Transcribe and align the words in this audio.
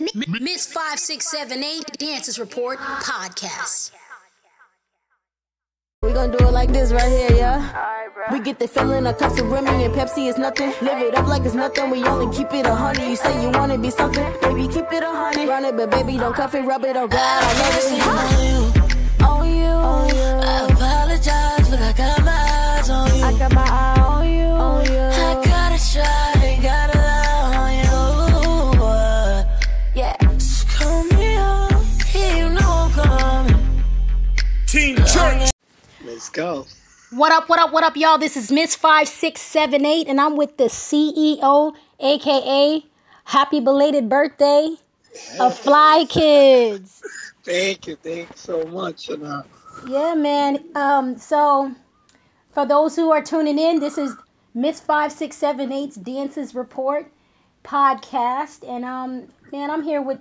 Miss 0.00 0.66
5678 0.66 1.98
Dancers 1.98 2.38
Report 2.38 2.78
Podcast. 2.78 3.90
We 6.00 6.12
gonna 6.14 6.36
do 6.36 6.46
it 6.46 6.52
like 6.52 6.72
this 6.72 6.90
right 6.90 7.10
here, 7.10 7.36
yeah? 7.36 7.98
we 8.32 8.40
get 8.40 8.58
the 8.58 8.66
feeling 8.66 9.06
a 9.06 9.12
cups 9.12 9.38
of 9.38 9.50
Remy 9.50 9.84
and 9.84 9.94
Pepsi 9.94 10.26
is 10.28 10.38
nothing. 10.38 10.68
Live 10.80 11.02
it 11.02 11.14
up 11.14 11.26
like 11.26 11.44
it's 11.44 11.54
nothing. 11.54 11.90
We 11.90 12.02
only 12.04 12.34
keep 12.34 12.50
it 12.54 12.64
a 12.64 12.74
hundred. 12.74 13.08
You 13.10 13.16
say 13.16 13.42
you 13.42 13.50
wanna 13.50 13.76
be 13.76 13.90
something, 13.90 14.24
baby, 14.40 14.68
keep 14.68 14.90
it 14.90 15.02
a 15.02 15.10
hundred. 15.10 15.46
Run 15.46 15.66
it, 15.66 15.76
but 15.76 15.90
baby, 15.90 16.16
don't 16.16 16.34
cuff 16.34 16.54
it, 16.54 16.62
rub 16.62 16.82
it, 16.84 16.94
don't 16.94 17.12
ride. 17.12 17.42
I 17.42 17.52
love 17.60 17.76
it. 17.76 18.06
On 18.06 18.44
you, 18.46 19.26
On 19.26 19.54
you, 19.54 19.64
on 19.66 20.08
you. 20.08 20.48
I 20.48 20.66
apologize, 20.70 21.68
but 21.68 21.78
I 21.78 21.92
got 21.92 22.24
my 22.24 22.78
eyes 22.78 22.88
on 22.88 23.18
you. 23.18 23.24
I 23.24 23.38
got 23.38 23.52
my 23.52 23.66
eye 23.68 23.99
go. 36.30 36.66
What 37.10 37.32
up, 37.32 37.48
what 37.48 37.58
up, 37.58 37.72
what 37.72 37.82
up, 37.82 37.96
y'all? 37.96 38.18
This 38.18 38.36
is 38.36 38.52
Miss 38.52 38.76
5678, 38.76 40.06
and 40.06 40.20
I'm 40.20 40.36
with 40.36 40.56
the 40.56 40.64
CEO, 40.64 41.74
aka 41.98 42.84
Happy 43.24 43.60
Belated 43.60 44.08
Birthday 44.08 44.76
of 45.40 45.58
Fly 45.58 46.06
Kids. 46.08 47.02
Thank 47.44 47.88
you. 47.88 47.96
Thank 47.96 48.28
you 48.28 48.36
so 48.36 48.64
much. 48.66 49.08
And 49.08 49.24
uh, 49.24 49.42
Yeah, 49.88 50.14
man. 50.14 50.64
Um, 50.76 51.18
so 51.18 51.74
for 52.52 52.64
those 52.64 52.94
who 52.94 53.10
are 53.10 53.22
tuning 53.22 53.58
in, 53.58 53.80
this 53.80 53.98
is 53.98 54.14
Miss 54.54 54.80
5678's 54.80 55.96
Dancers 55.96 56.54
Report 56.54 57.10
podcast. 57.64 58.68
And 58.68 58.84
um, 58.84 59.28
man, 59.50 59.70
I'm 59.70 59.82
here 59.82 60.02
with, 60.02 60.20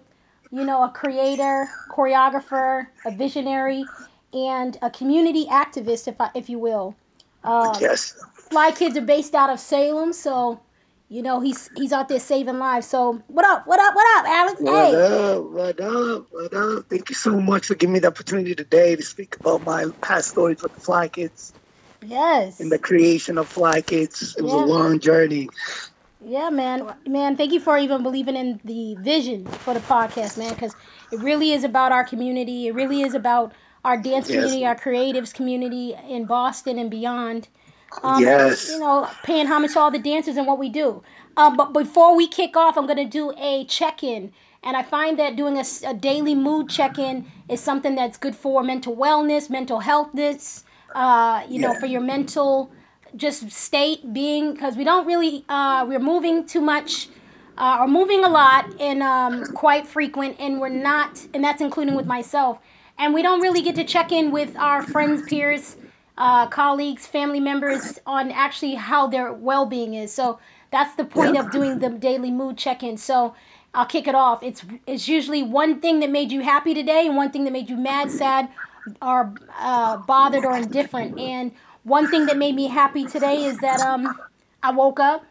you 0.52 0.66
know, 0.66 0.84
a 0.84 0.90
creator, 0.90 1.70
choreographer, 1.92 2.88
a 3.06 3.12
visionary, 3.12 3.86
and 4.34 4.78
a 4.82 4.90
community 4.90 5.46
activist, 5.46 6.08
if 6.08 6.16
I, 6.20 6.30
if 6.36 6.50
you 6.50 6.60
will. 6.60 6.96
Um, 7.44 7.74
yes. 7.80 8.14
Fly 8.34 8.72
Kids 8.72 8.98
are 8.98 9.02
based 9.02 9.36
out 9.36 9.50
of 9.50 9.60
Salem, 9.60 10.14
so 10.14 10.62
you 11.08 11.22
know 11.22 11.40
he's 11.40 11.70
he's 11.76 11.92
out 11.92 12.10
there 12.10 12.20
saving 12.20 12.60
lives. 12.60 12.88
So 12.88 13.24
what 13.28 13.46
up? 13.46 13.66
What 13.68 13.80
up? 13.80 13.96
What 13.96 14.20
up, 14.20 14.26
Alex? 14.32 14.62
What 14.62 14.74
Hey. 14.74 14.96
up? 14.96 15.44
What 15.52 15.80
up? 15.82 16.28
What 16.32 16.54
up? 16.54 16.86
Thank 16.90 17.10
you 17.10 17.16
so 17.16 17.40
much 17.40 17.66
for 17.68 17.76
giving 17.76 17.94
me 17.94 18.00
the 18.00 18.08
opportunity 18.08 18.56
today 18.56 18.96
to 18.96 19.04
speak 19.04 19.38
about 19.38 19.64
my 19.64 19.86
past 20.02 20.30
stories 20.30 20.62
with 20.62 20.74
the 20.74 20.80
Fly 20.82 21.08
Kids 21.08 21.54
Yes. 22.02 22.60
and 22.60 22.72
the 22.72 22.80
creation 22.80 23.38
of 23.38 23.50
Fly 23.50 23.82
Kids. 23.82 24.36
It 24.38 24.44
was 24.44 24.54
Yeah. 24.54 24.60
a 24.60 24.66
long 24.66 25.00
journey. 25.00 25.50
Yeah, 26.22 26.50
man. 26.50 26.94
Man, 27.08 27.38
thank 27.38 27.54
you 27.54 27.62
for 27.62 27.78
even 27.78 28.04
believing 28.04 28.36
in 28.36 28.60
the 28.66 28.96
vision 28.96 29.46
for 29.46 29.74
the 29.74 29.80
podcast, 29.80 30.38
man, 30.38 30.50
because 30.54 30.76
it 31.12 31.20
really 31.22 31.54
is 31.54 31.64
about 31.64 31.92
our 31.94 32.04
community. 32.04 32.68
It 32.68 32.76
really 32.76 33.02
is 33.02 33.14
about 33.14 33.54
our 33.84 33.98
dance 33.98 34.28
Yes. 34.28 34.30
community, 34.30 34.66
our 34.66 34.76
creatives 34.76 35.34
community 35.34 35.96
in 36.08 36.26
Boston 36.26 36.78
and 36.80 36.90
beyond. 36.92 37.48
Um, 38.04 38.24
Yes. 38.24 38.68
You 38.68 38.80
know, 38.80 39.10
paying 39.24 39.48
homage 39.48 39.74
to 39.74 39.80
all 39.80 39.92
the 39.92 40.00
dancers 40.00 40.38
and 40.38 40.48
what 40.48 40.60
we 40.60 40.70
do. 40.70 41.04
Um, 41.38 41.58
but 41.58 41.74
before 41.74 42.16
we 42.16 42.28
kick 42.28 42.56
off, 42.56 42.78
I'm 42.78 42.86
going 42.86 42.98
to 42.98 43.06
do 43.06 43.34
a 43.38 43.66
check 43.66 44.04
in. 44.04 44.32
And 44.64 44.76
I 44.78 44.84
find 44.84 45.18
that 45.20 45.36
doing 45.36 45.58
a 45.58 45.94
daily 45.94 46.36
mood 46.36 46.70
check 46.70 47.00
in 47.00 47.26
is 47.48 47.62
something 47.62 47.96
that's 47.96 48.18
good 48.18 48.36
for 48.36 48.62
mental 48.64 48.96
wellness, 48.96 49.50
mental 49.50 49.80
healthness, 49.82 50.64
uh, 50.94 51.44
you 51.50 51.60
know, 51.60 51.74
for 51.74 51.86
your 51.86 52.02
mental 52.02 52.72
just 53.16 53.50
state 53.52 54.14
being, 54.14 54.54
because 54.54 54.76
we 54.78 54.84
don't 54.84 55.06
really, 55.08 55.46
uh, 55.50 55.86
we're 55.88 56.00
moving 56.00 56.46
too 56.46 56.62
much. 56.62 57.10
Uh, 57.58 57.80
are 57.82 57.88
moving 57.88 58.24
a 58.24 58.30
lot 58.30 58.74
and 58.80 59.04
um, 59.04 59.46
quite 59.54 59.86
frequent, 59.86 60.36
and 60.40 60.62
we're 60.62 60.70
not, 60.70 61.26
and 61.34 61.44
that's 61.44 61.62
including 61.62 61.94
with 61.96 62.06
myself. 62.08 62.60
And 63.00 63.14
we 63.14 63.24
don't 63.24 63.42
really 63.42 63.62
get 63.64 63.76
to 63.78 63.86
check 63.86 64.12
in 64.12 64.32
with 64.32 64.56
our 64.58 64.84
friends, 64.84 65.24
peers, 65.24 65.78
uh, 66.18 66.48
colleagues, 66.48 67.08
family 67.08 67.40
members 67.40 68.00
on 68.06 68.32
actually 68.32 68.76
how 68.76 69.08
their 69.08 69.34
well 69.34 69.66
being 69.66 69.94
is. 69.96 70.14
So 70.14 70.40
that's 70.72 70.96
the 70.96 71.06
point 71.06 71.36
Yeah. 71.36 71.42
of 71.42 71.50
doing 71.50 71.80
the 71.80 71.90
daily 71.90 72.32
mood 72.32 72.58
check 72.58 72.84
in. 72.84 72.98
So 72.98 73.36
I'll 73.74 73.86
kick 73.86 74.08
it 74.08 74.16
off. 74.16 74.44
It's 74.44 74.66
it's 74.88 75.08
usually 75.08 75.44
one 75.44 75.80
thing 75.80 76.02
that 76.02 76.12
made 76.12 76.32
you 76.32 76.42
happy 76.42 76.74
today 76.74 77.08
and 77.08 77.16
one 77.16 77.32
thing 77.32 77.46
that 77.46 77.54
made 77.54 77.70
you 77.70 77.78
mad, 77.78 78.12
sad, 78.12 78.50
or 79.02 79.34
uh, 79.58 79.98
bothered 79.98 80.46
or 80.46 80.58
indifferent. 80.58 81.18
And 81.18 81.54
one 81.84 82.10
thing 82.12 82.26
that 82.28 82.38
made 82.38 82.56
me 82.56 82.68
happy 82.68 83.08
today 83.08 83.46
is 83.46 83.60
that 83.60 83.80
um 83.80 84.20
I 84.62 84.72
woke 84.72 85.00
up 85.00 85.26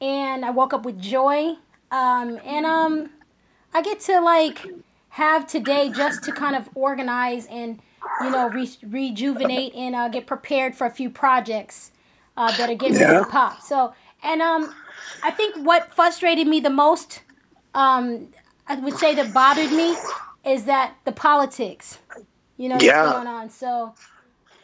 and 0.00 0.44
I 0.44 0.50
woke 0.50 0.72
up 0.74 0.84
with 0.84 1.00
joy. 1.00 1.54
Um, 1.90 2.38
and 2.44 2.66
um 2.66 3.10
I 3.74 3.82
get 3.82 4.00
to 4.02 4.20
like 4.20 4.68
have 5.10 5.46
today 5.46 5.90
just 5.90 6.24
to 6.24 6.32
kind 6.32 6.56
of 6.56 6.70
organize 6.74 7.46
and 7.46 7.80
you 8.18 8.30
know 8.30 8.48
re- 8.50 8.78
rejuvenate 8.84 9.74
and 9.74 9.94
uh, 9.94 10.08
get 10.08 10.26
prepared 10.26 10.74
for 10.74 10.86
a 10.86 10.90
few 10.90 11.10
projects 11.10 11.92
uh, 12.36 12.52
that 12.52 12.70
are 12.70 12.74
getting 12.76 13.00
Yeah. 13.00 13.18
to 13.18 13.24
pop. 13.24 13.62
So 13.62 13.94
and 14.22 14.42
um 14.42 14.74
I 15.22 15.30
think 15.32 15.56
what 15.56 15.94
frustrated 15.94 16.46
me 16.46 16.60
the 16.60 16.70
most 16.70 17.22
um 17.74 18.28
I 18.66 18.76
would 18.80 18.96
say 18.96 19.14
that 19.16 19.32
bothered 19.32 19.72
me 19.72 20.02
is 20.44 20.64
that 20.64 20.96
the 21.04 21.12
politics 21.12 21.98
you 22.56 22.68
know 22.68 22.80
Yeah. 22.80 23.02
going 23.02 23.26
on. 23.26 23.50
So 23.50 23.94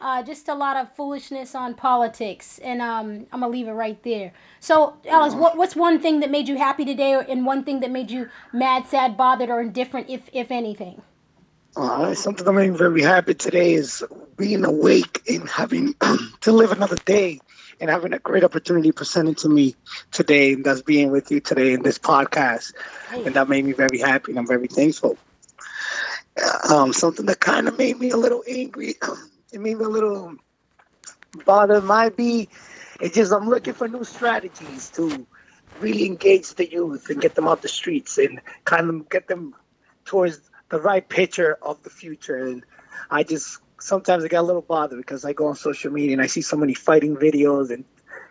uh, 0.01 0.23
just 0.23 0.47
a 0.47 0.53
lot 0.55 0.77
of 0.77 0.91
foolishness 0.95 1.55
on 1.55 1.73
politics, 1.75 2.59
and 2.59 2.81
um, 2.81 3.27
I'm 3.31 3.41
gonna 3.41 3.49
leave 3.49 3.67
it 3.67 3.73
right 3.73 4.01
there. 4.03 4.33
So, 4.59 4.95
Alice, 5.07 5.33
what, 5.33 5.57
what's 5.57 5.75
one 5.75 5.99
thing 5.99 6.19
that 6.21 6.31
made 6.31 6.47
you 6.47 6.57
happy 6.57 6.85
today, 6.85 7.13
or, 7.15 7.21
and 7.21 7.45
one 7.45 7.63
thing 7.63 7.79
that 7.81 7.91
made 7.91 8.11
you 8.11 8.29
mad, 8.53 8.87
sad, 8.87 9.17
bothered, 9.17 9.49
or 9.49 9.61
indifferent, 9.61 10.09
if 10.09 10.29
if 10.33 10.51
anything? 10.51 11.01
Uh, 11.75 12.13
something 12.15 12.45
that 12.45 12.53
made 12.53 12.71
me 12.71 12.77
very 12.77 13.01
happy 13.03 13.33
today 13.35 13.73
is 13.73 14.03
being 14.37 14.65
awake 14.65 15.21
and 15.29 15.47
having 15.49 15.93
to 16.41 16.51
live 16.51 16.71
another 16.71 16.95
day 17.05 17.39
and 17.79 17.89
having 17.91 18.13
a 18.13 18.19
great 18.19 18.43
opportunity 18.43 18.91
presented 18.91 19.37
to 19.37 19.49
me 19.49 19.75
today. 20.11 20.53
And 20.53 20.63
that's 20.65 20.81
being 20.81 21.11
with 21.11 21.31
you 21.31 21.39
today 21.39 21.73
in 21.73 21.83
this 21.83 21.99
podcast. 21.99 22.73
And 23.11 23.35
that 23.35 23.47
made 23.47 23.65
me 23.65 23.73
very 23.73 23.99
happy 23.99 24.31
and 24.31 24.39
I'm 24.39 24.47
very 24.47 24.67
thankful. 24.67 25.17
Uh, 26.41 26.73
Um, 26.75 26.93
something 26.93 27.25
that 27.27 27.39
kind 27.39 27.67
of 27.67 27.77
made 27.77 27.99
me 27.99 28.09
a 28.09 28.17
little 28.17 28.43
angry, 28.47 28.95
me 29.59 29.73
a 29.73 29.77
little 29.77 30.35
bothered 31.45 31.83
might 31.83 32.15
be, 32.15 32.49
it's 32.99 33.15
just 33.15 33.31
I'm 33.31 33.49
looking 33.49 33.73
for 33.73 33.87
new 33.87 34.03
strategies 34.03 34.89
to 34.91 35.25
really 35.79 36.05
engage 36.05 36.53
the 36.55 36.69
youth 36.69 37.09
and 37.09 37.21
get 37.21 37.35
them 37.35 37.47
out 37.47 37.61
the 37.61 37.67
streets 37.67 38.17
and 38.17 38.41
kind 38.65 38.89
of 38.89 39.09
get 39.09 39.27
them 39.27 39.53
towards 40.05 40.39
the 40.69 40.79
right 40.79 41.07
picture 41.07 41.57
of 41.61 41.83
the 41.83 41.89
future. 41.89 42.37
And 42.37 42.63
I 43.09 43.23
just 43.23 43.59
sometimes 43.79 44.23
I 44.23 44.27
get 44.27 44.39
a 44.39 44.43
little 44.43 44.61
bothered 44.61 44.97
because 44.97 45.23
I 45.25 45.33
go 45.33 45.47
on 45.47 45.55
social 45.55 45.91
media 45.91 46.13
and 46.13 46.21
I 46.21 46.27
see 46.27 46.41
so 46.41 46.57
many 46.57 46.73
fighting 46.73 47.15
videos 47.15 47.69
and 47.69 47.85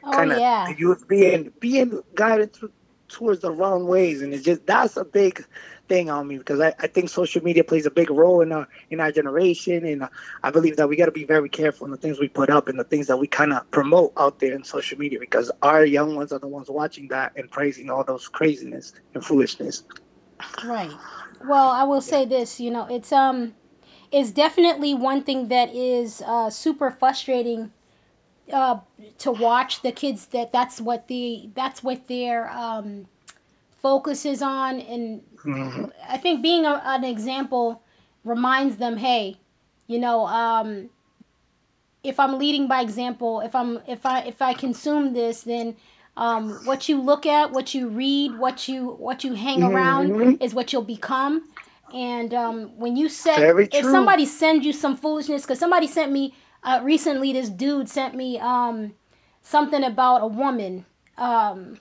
Oh 0.06 0.12
kind 0.12 0.32
of 0.32 0.38
yeah, 0.38 0.66
the 0.68 0.78
youth 0.78 1.08
being 1.08 1.52
being 1.58 2.00
guided 2.14 2.52
to, 2.54 2.70
towards 3.08 3.40
the 3.40 3.50
wrong 3.50 3.86
ways, 3.86 4.22
and 4.22 4.32
it's 4.32 4.44
just 4.44 4.64
that's 4.64 4.96
a 4.96 5.04
big 5.04 5.44
thing 5.88 6.10
on 6.10 6.26
me 6.26 6.38
because 6.38 6.60
I, 6.60 6.74
I 6.78 6.86
think 6.86 7.08
social 7.08 7.42
media 7.42 7.64
plays 7.64 7.86
a 7.86 7.90
big 7.90 8.10
role 8.10 8.40
in 8.40 8.52
our 8.52 8.68
in 8.90 9.00
our 9.00 9.12
generation, 9.12 9.84
and 9.84 10.02
uh, 10.04 10.08
I 10.42 10.50
believe 10.50 10.76
that 10.76 10.88
we 10.88 10.96
got 10.96 11.06
to 11.06 11.12
be 11.12 11.24
very 11.24 11.48
careful 11.48 11.84
in 11.84 11.90
the 11.90 11.96
things 11.96 12.18
we 12.18 12.28
put 12.28 12.50
up 12.50 12.68
and 12.68 12.78
the 12.78 12.84
things 12.84 13.06
that 13.06 13.16
we 13.16 13.26
kind 13.26 13.52
of 13.52 13.70
promote 13.70 14.12
out 14.16 14.38
there 14.40 14.54
in 14.54 14.64
social 14.64 14.98
media 14.98 15.18
because 15.18 15.50
our 15.62 15.84
young 15.84 16.16
ones 16.16 16.32
are 16.32 16.38
the 16.38 16.48
ones 16.48 16.68
watching 16.68 17.08
that 17.08 17.32
and 17.36 17.50
praising 17.50 17.90
all 17.90 18.04
those 18.04 18.28
craziness 18.28 18.92
and 19.14 19.24
foolishness. 19.24 19.84
right. 20.64 20.92
Well, 21.46 21.70
I 21.70 21.84
will 21.84 22.00
say 22.00 22.24
this. 22.24 22.60
You 22.60 22.70
know, 22.70 22.86
it's 22.90 23.12
um, 23.12 23.54
it's 24.10 24.30
definitely 24.30 24.94
one 24.94 25.22
thing 25.22 25.48
that 25.48 25.74
is 25.74 26.22
uh, 26.26 26.50
super 26.50 26.90
frustrating. 26.90 27.72
Uh, 28.52 28.78
to 29.18 29.32
watch 29.32 29.82
the 29.82 29.90
kids 29.90 30.26
that 30.26 30.52
that's 30.52 30.80
what 30.80 31.08
the 31.08 31.50
that's 31.54 31.82
what 31.82 32.06
their 32.06 32.48
um, 32.50 33.08
focus 33.86 34.26
is 34.26 34.42
on 34.42 34.80
and 34.80 35.22
Mhm. 35.46 35.92
I 36.08 36.18
think 36.18 36.42
being 36.42 36.66
a, 36.66 36.82
an 36.84 37.04
example 37.04 37.82
reminds 38.24 38.76
them, 38.78 38.98
hey, 38.98 39.38
you 39.88 39.98
know, 39.98 40.26
um, 40.26 40.90
if 42.04 42.20
I'm 42.20 42.38
leading 42.38 42.68
by 42.68 42.82
example, 42.82 43.40
if 43.40 43.54
I'm 43.54 43.80
if 43.88 44.06
I 44.06 44.20
if 44.22 44.42
I 44.42 44.54
consume 44.54 45.14
this, 45.14 45.42
then 45.42 45.76
um, 46.16 46.64
what 46.64 46.88
you 46.88 47.00
look 47.00 47.26
at, 47.26 47.52
what 47.52 47.74
you 47.74 47.88
read, 47.88 48.36
what 48.36 48.68
you 48.68 48.90
what 48.92 49.24
you 49.24 49.34
hang 49.34 49.62
around 49.62 50.12
Mhm. 50.12 50.40
is 50.40 50.54
what 50.54 50.72
you'll 50.72 50.82
become. 50.82 51.48
And 51.92 52.34
um, 52.34 52.78
when 52.78 52.96
you 52.96 53.08
set, 53.08 53.42
Very 53.42 53.68
if 53.72 53.86
somebody 53.86 54.26
sends 54.26 54.66
you 54.66 54.72
some 54.72 54.96
foolishness, 54.96 55.42
because 55.42 55.58
somebody 55.60 55.86
sent 55.88 56.12
me 56.12 56.34
uh, 56.64 56.80
recently, 56.82 57.32
this 57.32 57.50
dude 57.50 57.88
sent 57.88 58.14
me 58.14 58.38
um, 58.40 58.94
something 59.42 59.84
about 59.84 60.22
a 60.22 60.26
woman, 60.28 60.86
um, 61.18 61.78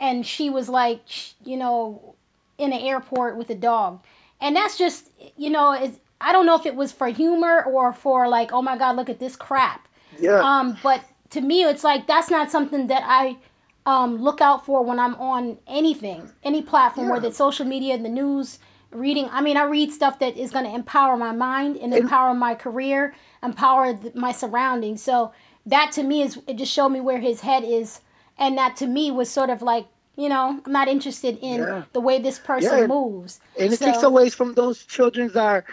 and 0.00 0.26
she 0.26 0.50
was 0.50 0.68
like, 0.68 1.02
you 1.46 1.56
know, 1.56 2.15
in 2.58 2.72
an 2.72 2.80
airport 2.80 3.36
with 3.36 3.50
a 3.50 3.54
dog, 3.54 4.00
and 4.40 4.54
that's 4.56 4.76
just, 4.78 5.10
you 5.36 5.50
know, 5.50 5.72
it's, 5.72 5.98
I 6.20 6.32
don't 6.32 6.46
know 6.46 6.56
if 6.56 6.66
it 6.66 6.74
was 6.74 6.92
for 6.92 7.08
humor 7.08 7.64
or 7.64 7.92
for 7.92 8.28
like, 8.28 8.52
oh 8.52 8.62
my 8.62 8.76
God, 8.78 8.96
look 8.96 9.08
at 9.10 9.18
this 9.18 9.36
crap. 9.36 9.86
Yeah, 10.18 10.40
Um, 10.40 10.78
but 10.82 11.02
to 11.30 11.40
me, 11.40 11.64
it's 11.64 11.84
like 11.84 12.06
that's 12.06 12.30
not 12.30 12.50
something 12.50 12.86
that 12.86 13.02
I 13.04 13.36
um, 13.84 14.16
look 14.22 14.40
out 14.40 14.64
for 14.64 14.82
when 14.82 14.98
I'm 14.98 15.14
on 15.16 15.58
anything, 15.66 16.28
any 16.42 16.62
platform, 16.62 17.06
Yeah. 17.08 17.12
whether 17.14 17.28
it's 17.28 17.36
social 17.36 17.66
media, 17.66 17.98
the 17.98 18.08
news, 18.08 18.58
reading. 18.90 19.28
I 19.30 19.40
mean, 19.42 19.56
I 19.56 19.64
read 19.64 19.92
stuff 19.92 20.18
that 20.20 20.36
is 20.36 20.50
going 20.50 20.64
to 20.64 20.74
empower 20.74 21.16
my 21.16 21.32
mind 21.32 21.76
and 21.76 21.92
empower 21.94 22.34
my 22.34 22.54
career, 22.54 23.14
empower 23.42 23.94
th- 23.94 24.14
my 24.14 24.32
surroundings. 24.32 25.02
So 25.02 25.32
that 25.66 25.92
to 25.92 26.02
me 26.02 26.22
is 26.22 26.40
it 26.46 26.56
just 26.56 26.72
showed 26.72 26.88
me 26.90 27.00
where 27.00 27.18
his 27.18 27.40
head 27.42 27.62
is, 27.64 28.00
and 28.38 28.56
that 28.58 28.76
to 28.76 28.86
me 28.86 29.10
was 29.10 29.28
sort 29.30 29.50
of 29.50 29.60
like 29.62 29.86
you 30.16 30.28
know 30.28 30.60
I'm 30.66 30.72
not 30.72 30.88
interested 30.88 31.38
in 31.42 31.60
Yeah. 31.60 31.82
the 31.92 32.00
way 32.00 32.18
this 32.18 32.38
person 32.38 32.78
Yeah. 32.78 32.86
moves. 32.86 33.40
and 33.58 33.72
it 33.72 33.78
So- 33.78 33.86
takes 33.86 34.02
away 34.02 34.30
from 34.30 34.54
those 34.54 34.84
children 34.84 35.28
that 35.34 35.44
are 35.44 35.64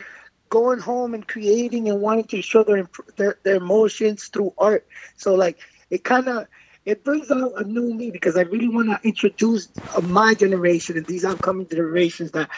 going 0.49 0.79
home 0.79 1.13
and 1.13 1.27
creating 1.27 1.89
and 1.89 1.99
wanting 2.01 2.25
to 2.25 2.41
show 2.41 2.63
their 2.63 2.87
their, 3.17 3.37
their 3.43 3.55
emotions 3.55 4.27
through 4.27 4.53
art. 4.57 4.85
So 5.17 5.33
like 5.35 5.57
it 5.89 6.03
kind 6.03 6.27
of 6.27 6.47
it 6.85 7.03
brings 7.03 7.31
out 7.31 7.53
a 7.55 7.63
new 7.63 7.93
me 7.93 8.11
because 8.11 8.35
I 8.37 8.41
really 8.41 8.67
want 8.67 8.89
to 8.89 8.99
introduce 9.07 9.69
uh, 9.95 10.01
my 10.01 10.33
generation 10.33 10.97
and 10.97 11.05
these 11.05 11.23
upcoming 11.25 11.67
generations 11.67 12.31
that 12.31 12.49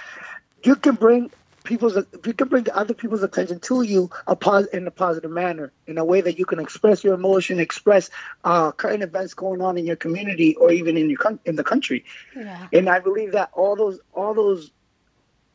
you 0.63 0.75
can 0.75 0.95
bring 0.95 1.31
people's 1.65 1.97
if 1.97 2.25
you 2.25 2.33
can 2.33 2.47
bring 2.47 2.65
other 2.73 2.93
people's 2.93 3.23
attention 3.23 3.59
to 3.59 3.81
you 3.81 4.09
a 4.27 4.35
pos- 4.35 4.67
in 4.67 4.87
a 4.87 4.91
positive 4.91 5.31
manner 5.31 5.73
in 5.87 5.97
a 5.97 6.05
way 6.05 6.21
that 6.21 6.39
you 6.39 6.45
can 6.45 6.59
express 6.59 7.03
your 7.03 7.13
emotion 7.15 7.59
express 7.59 8.09
uh, 8.45 8.71
current 8.71 9.03
events 9.03 9.33
going 9.33 9.61
on 9.61 9.77
in 9.77 9.85
your 9.85 9.95
community 9.97 10.55
or 10.55 10.71
even 10.71 10.95
in 10.95 11.09
your 11.09 11.19
coun- 11.19 11.39
in 11.45 11.55
the 11.57 11.63
country 11.63 12.05
Yeah. 12.35 12.67
and 12.71 12.87
I 12.89 12.99
believe 12.99 13.33
that 13.33 13.49
all 13.53 13.75
those 13.75 13.99
all 14.13 14.33
those 14.33 14.71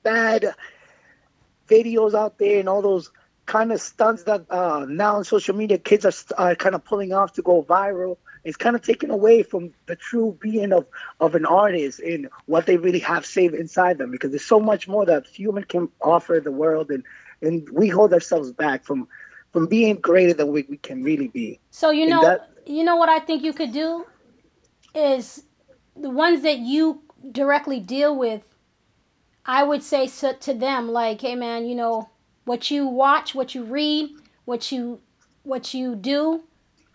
bad 0.02 0.54
videos 1.68 2.14
out 2.14 2.38
there 2.38 2.60
and 2.60 2.68
all 2.68 2.82
those 2.82 3.10
kind 3.46 3.72
of 3.72 3.80
stunts 3.80 4.24
that 4.24 4.46
uh, 4.50 4.86
now 4.88 5.16
on 5.16 5.24
social 5.24 5.56
media 5.56 5.78
kids 5.78 6.04
are, 6.04 6.12
st- 6.12 6.38
are 6.38 6.54
kind 6.54 6.74
of 6.74 6.84
pulling 6.84 7.12
off 7.12 7.32
to 7.34 7.42
go 7.42 7.62
viral 7.62 8.16
it's 8.44 8.56
kind 8.56 8.74
of 8.76 8.82
taken 8.82 9.10
away 9.10 9.42
from 9.42 9.72
the 9.86 9.96
true 9.96 10.36
being 10.40 10.72
of, 10.72 10.86
of 11.20 11.34
an 11.34 11.44
artist 11.44 12.00
and 12.00 12.28
what 12.46 12.66
they 12.66 12.76
really 12.76 12.98
have 13.00 13.26
saved 13.26 13.54
inside 13.54 13.98
them 13.98 14.10
because 14.10 14.30
there's 14.30 14.44
so 14.44 14.60
much 14.60 14.88
more 14.88 15.04
that 15.06 15.26
human 15.26 15.64
can 15.64 15.88
offer 16.00 16.40
the 16.42 16.52
world 16.52 16.90
and, 16.90 17.04
and 17.42 17.68
we 17.70 17.88
hold 17.88 18.12
ourselves 18.12 18.52
back 18.52 18.84
from 18.84 19.08
from 19.52 19.66
being 19.66 19.96
greater 19.96 20.32
than 20.32 20.48
we, 20.52 20.64
we 20.68 20.76
can 20.76 21.02
really 21.02 21.26
be 21.28 21.58
So 21.70 21.90
you 21.90 22.02
And 22.02 22.10
know, 22.10 22.22
that- 22.22 22.48
you 22.66 22.84
know 22.84 22.96
what 22.96 23.08
I 23.08 23.18
think 23.20 23.42
you 23.42 23.52
could 23.52 23.72
do 23.72 24.06
is 24.94 25.42
the 25.96 26.10
ones 26.10 26.42
that 26.42 26.58
you 26.58 27.02
directly 27.32 27.80
deal 27.80 28.16
with. 28.16 28.42
I 29.44 29.64
would 29.64 29.82
say 29.82 30.06
so, 30.06 30.34
to 30.34 30.54
them 30.54 30.88
like, 30.88 31.20
hey 31.20 31.34
man, 31.34 31.66
you 31.66 31.74
know 31.74 32.10
what 32.44 32.70
you 32.70 32.86
watch, 32.86 33.34
what 33.34 33.54
you 33.54 33.64
read, 33.64 34.10
what 34.44 34.70
you 34.70 35.00
what 35.42 35.74
you 35.74 35.96
do 35.96 36.44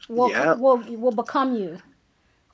will 0.10 0.30
Yeah. 0.30 0.54
will 0.54 0.78
will 0.78 1.12
become 1.12 1.56
you. 1.56 1.80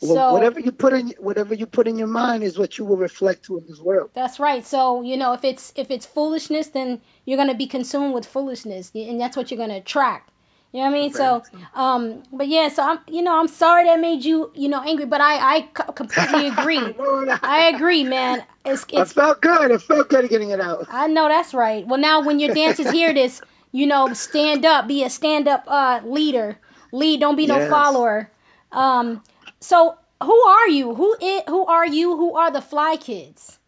Well, 0.01 0.15
so 0.15 0.33
whatever 0.33 0.59
you 0.59 0.71
put 0.71 0.93
in 0.93 1.13
whatever 1.19 1.53
you 1.53 1.65
put 1.67 1.87
in 1.87 1.97
your 1.97 2.07
mind 2.07 2.43
is 2.43 2.57
what 2.57 2.77
you 2.77 2.85
will 2.85 2.97
reflect 2.97 3.43
to 3.45 3.59
in 3.59 3.67
this 3.67 3.79
world 3.79 4.09
that's 4.13 4.39
right. 4.39 4.65
So 4.65 5.01
you 5.03 5.15
know 5.15 5.33
if 5.33 5.43
it's 5.43 5.73
if 5.75 5.91
it's 5.91 6.05
foolishness, 6.05 6.67
then 6.69 7.01
you're 7.25 7.37
gonna 7.37 7.55
be 7.55 7.67
consumed 7.67 8.13
with 8.13 8.25
foolishness, 8.25 8.91
and 8.95 9.21
that's 9.21 9.37
what 9.37 9.51
you're 9.51 9.59
gonna 9.59 9.77
attract. 9.77 10.31
You 10.71 10.79
know 10.79 10.85
what 10.85 10.95
I 10.95 11.01
mean? 11.01 11.13
So, 11.13 11.43
um, 11.75 12.23
but 12.31 12.47
yeah, 12.47 12.69
so 12.69 12.83
I'm, 12.83 12.99
you 13.09 13.21
know, 13.21 13.37
I'm 13.37 13.49
sorry 13.49 13.83
that 13.83 13.99
made 13.99 14.23
you, 14.23 14.51
you 14.55 14.69
know, 14.69 14.81
angry, 14.81 15.05
but 15.05 15.19
I, 15.19 15.57
I 15.57 15.61
completely 15.91 16.47
agree. 16.57 16.95
I 17.43 17.71
agree, 17.75 18.05
man. 18.05 18.45
It's, 18.63 18.85
it's, 18.89 19.11
felt 19.11 19.41
good. 19.41 19.69
It 19.71 19.81
felt 19.81 20.07
good 20.07 20.29
getting 20.29 20.51
it 20.51 20.61
out. 20.61 20.87
I 20.89 21.07
know 21.07 21.27
that's 21.27 21.53
right. 21.53 21.85
Well, 21.85 21.99
now 21.99 22.25
when 22.25 22.39
your 22.39 22.55
dancers 22.55 22.89
hear 22.89 23.13
this, 23.13 23.41
you 23.73 23.85
know, 23.85 24.13
stand 24.13 24.65
up, 24.65 24.87
be 24.87 25.03
a 25.03 25.09
stand 25.09 25.49
up 25.49 25.65
uh, 25.67 25.99
leader. 26.05 26.57
Lead, 26.91 27.19
don't 27.19 27.35
be 27.35 27.47
no 27.47 27.57
Yes. 27.57 27.69
follower. 27.69 28.29
Um, 28.71 29.23
so 29.59 29.95
who 30.23 30.39
are 30.43 30.67
you? 30.67 30.93
Who 30.93 31.15
i- 31.21 31.43
who 31.47 31.65
are 31.65 31.85
you? 31.85 32.15
Who 32.15 32.35
are 32.35 32.51
the 32.51 32.61
Fly 32.61 32.97
Kids? 32.97 33.59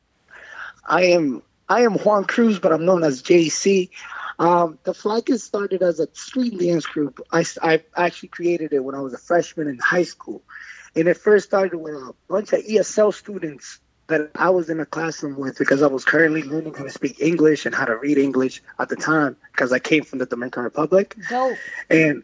I 0.86 1.06
am 1.06 1.42
I 1.70 1.81
am 1.81 1.94
Juan 1.94 2.25
Cruz, 2.25 2.60
but 2.60 2.74
I'm 2.74 2.86
known 2.86 3.04
as 3.04 3.22
JC. 3.22 3.90
Um, 4.38 4.78
the 4.84 4.94
Fly 4.94 5.22
Kids 5.22 5.44
started 5.44 5.81
as 5.81 6.00
a 6.00 6.08
street 6.14 6.60
dance 6.60 6.86
group. 6.86 7.22
I, 7.31 7.46
I 7.62 7.84
actually 7.96 8.30
created 8.30 8.74
it 8.74 8.84
when 8.84 8.94
I 8.96 9.00
was 9.00 9.14
a 9.14 9.18
freshman 9.18 9.68
in 9.68 9.80
high 9.80 10.04
school. 10.04 10.44
And 10.96 11.08
it 11.08 11.18
first 11.18 11.46
started 11.46 11.78
with 11.78 11.94
a 11.96 12.14
bunch 12.30 12.52
of 12.54 12.60
ESL 12.66 13.14
students 13.14 13.80
that 14.08 14.31
I 14.36 14.50
was 14.50 14.70
in 14.70 14.80
a 14.81 14.86
classroom 14.86 15.38
with 15.40 15.58
because 15.58 15.81
I 15.81 15.88
was 15.88 16.04
currently 16.04 16.44
learning 16.44 16.74
how 16.74 16.84
to 16.84 16.90
speak 16.90 17.22
English 17.22 17.66
and 17.66 17.74
how 17.74 17.86
to 17.86 17.96
read 17.96 18.18
English 18.18 18.62
at 18.78 18.90
the 18.90 18.98
time 18.98 19.38
because 19.54 19.72
I 19.72 19.80
came 19.80 20.04
from 20.04 20.20
the 20.20 20.25
Dominican 20.25 20.64
Republic. 20.64 21.16
Dope. 21.30 21.58
and 21.90 22.24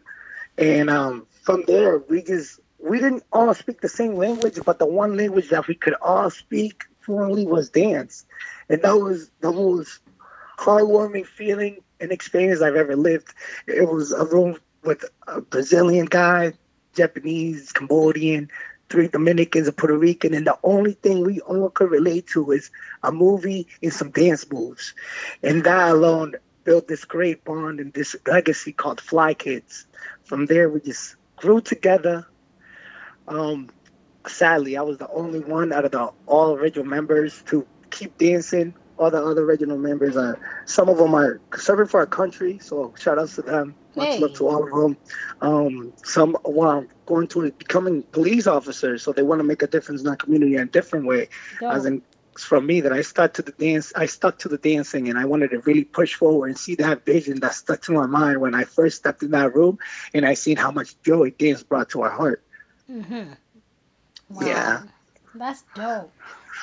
and 0.60 0.90
um, 0.90 1.26
from 1.42 1.64
there 1.66 1.98
we 1.98 2.22
just 2.22 2.60
we 2.78 2.98
didn't 2.98 3.24
all 3.32 3.52
speak 3.54 3.80
the 3.80 3.88
same 3.88 4.14
language, 4.14 4.58
but 4.64 4.78
the 4.78 4.86
one 4.86 5.16
language 5.16 5.50
that 5.50 5.66
we 5.66 5.74
could 5.74 5.94
all 6.00 6.30
speak 6.30 6.84
fluently 7.00 7.46
was 7.46 7.70
dance, 7.70 8.24
and 8.68 8.82
that 8.82 8.96
was 8.96 9.30
the 9.40 9.50
most 9.50 10.00
heartwarming 10.58 11.26
feeling 11.26 11.78
and 12.00 12.12
experience 12.12 12.62
I've 12.62 12.76
ever 12.76 12.96
lived. 12.96 13.34
It 13.66 13.88
was 13.88 14.12
a 14.12 14.24
room 14.24 14.58
with 14.84 15.04
a 15.26 15.40
Brazilian 15.40 16.06
guy, 16.06 16.54
Japanese, 16.94 17.72
Cambodian, 17.72 18.50
three 18.88 19.08
Dominicans, 19.08 19.68
a 19.68 19.72
Puerto 19.72 19.96
Rican, 19.96 20.34
and 20.34 20.46
the 20.46 20.58
only 20.62 20.92
thing 20.92 21.24
we 21.24 21.40
all 21.40 21.70
could 21.70 21.90
relate 21.90 22.26
to 22.28 22.50
is 22.52 22.70
a 23.02 23.12
movie 23.12 23.66
and 23.82 23.92
some 23.92 24.10
dance 24.10 24.50
moves, 24.50 24.94
and 25.42 25.64
that 25.64 25.90
alone 25.90 26.34
built 26.64 26.88
this 26.88 27.04
great 27.04 27.44
bond 27.44 27.80
and 27.80 27.92
this 27.92 28.16
legacy 28.26 28.72
called 28.72 29.00
Fly 29.00 29.34
Kids. 29.34 29.86
From 30.24 30.46
there, 30.46 30.68
we 30.68 30.80
just 30.80 31.16
grew 31.36 31.60
together. 31.60 32.26
Um, 33.26 33.70
sadly, 34.26 34.76
I 34.76 34.82
was 34.82 34.98
the 34.98 35.08
only 35.10 35.40
one 35.40 35.72
out 35.72 35.84
of 35.84 35.92
the 35.92 36.10
all 36.26 36.54
original 36.54 36.86
members 36.86 37.42
to 37.46 37.66
keep 37.90 38.18
dancing. 38.18 38.74
All 38.98 39.10
the 39.10 39.24
other 39.24 39.42
original 39.42 39.78
members 39.78 40.16
are 40.16 40.38
some 40.66 40.88
of 40.90 40.98
them 40.98 41.14
are 41.14 41.40
serving 41.56 41.86
for 41.86 42.00
our 42.00 42.06
country, 42.06 42.58
so 42.58 42.92
shout 42.98 43.18
outs 43.18 43.36
to 43.36 43.42
them. 43.42 43.74
Much 43.96 44.08
Hey. 44.08 44.18
love 44.20 44.34
to 44.34 44.46
all 44.46 44.62
of 44.62 44.70
them. 44.70 44.96
Um, 45.40 45.92
some 46.04 46.36
well, 46.44 46.84
going 47.06 47.26
to 47.28 47.50
becoming 47.52 48.02
police 48.02 48.46
officers, 48.46 49.02
so 49.02 49.12
they 49.12 49.22
want 49.22 49.40
to 49.40 49.44
make 49.44 49.62
a 49.62 49.66
difference 49.66 50.02
in 50.02 50.08
our 50.08 50.16
community 50.16 50.56
in 50.56 50.62
a 50.62 50.66
different 50.66 51.06
way 51.06 51.28
as 51.62 51.86
in 51.86 52.02
from 52.38 52.66
me 52.66 52.82
that 52.82 52.92
I 52.92 53.02
stuck 53.02 53.34
to 53.34 53.42
the 53.42 53.52
dance. 53.52 53.92
I 53.94 54.06
stuck 54.06 54.38
to 54.40 54.48
the 54.48 54.58
dancing, 54.58 55.08
and 55.08 55.18
I 55.18 55.24
wanted 55.24 55.50
to 55.50 55.58
really 55.60 55.84
push 55.84 56.14
forward 56.14 56.48
and 56.48 56.58
see 56.58 56.76
that 56.76 57.04
vision 57.04 57.40
that 57.40 57.54
stuck 57.54 57.82
to 57.82 57.92
my 57.92 58.06
mind 58.06 58.40
when 58.40 58.54
I 58.54 58.64
first 58.64 58.98
stepped 58.98 59.22
in 59.22 59.32
that 59.32 59.54
room, 59.54 59.78
and 60.14 60.24
I 60.24 60.34
seen 60.34 60.56
how 60.56 60.70
much 60.70 61.00
joy 61.02 61.30
dance 61.30 61.62
brought 61.62 61.90
to 61.90 62.02
our 62.02 62.10
heart. 62.10 62.42
Mm-hmm. 62.90 63.32
Wow. 64.30 64.46
Yeah. 64.46 64.82
That's 65.34 65.62
dope. 65.74 66.12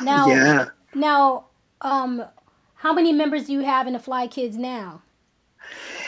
Now, 0.02 0.28
Yeah, 0.28 0.66
now, 0.94 1.46
um, 1.82 2.24
how 2.76 2.94
many 2.94 3.14
members 3.14 3.48
do 3.48 3.54
you 3.54 3.62
have 3.62 3.88
in 3.88 3.94
the 3.94 4.00
Fly 4.00 4.28
Kids 4.28 4.58
now? 4.58 5.02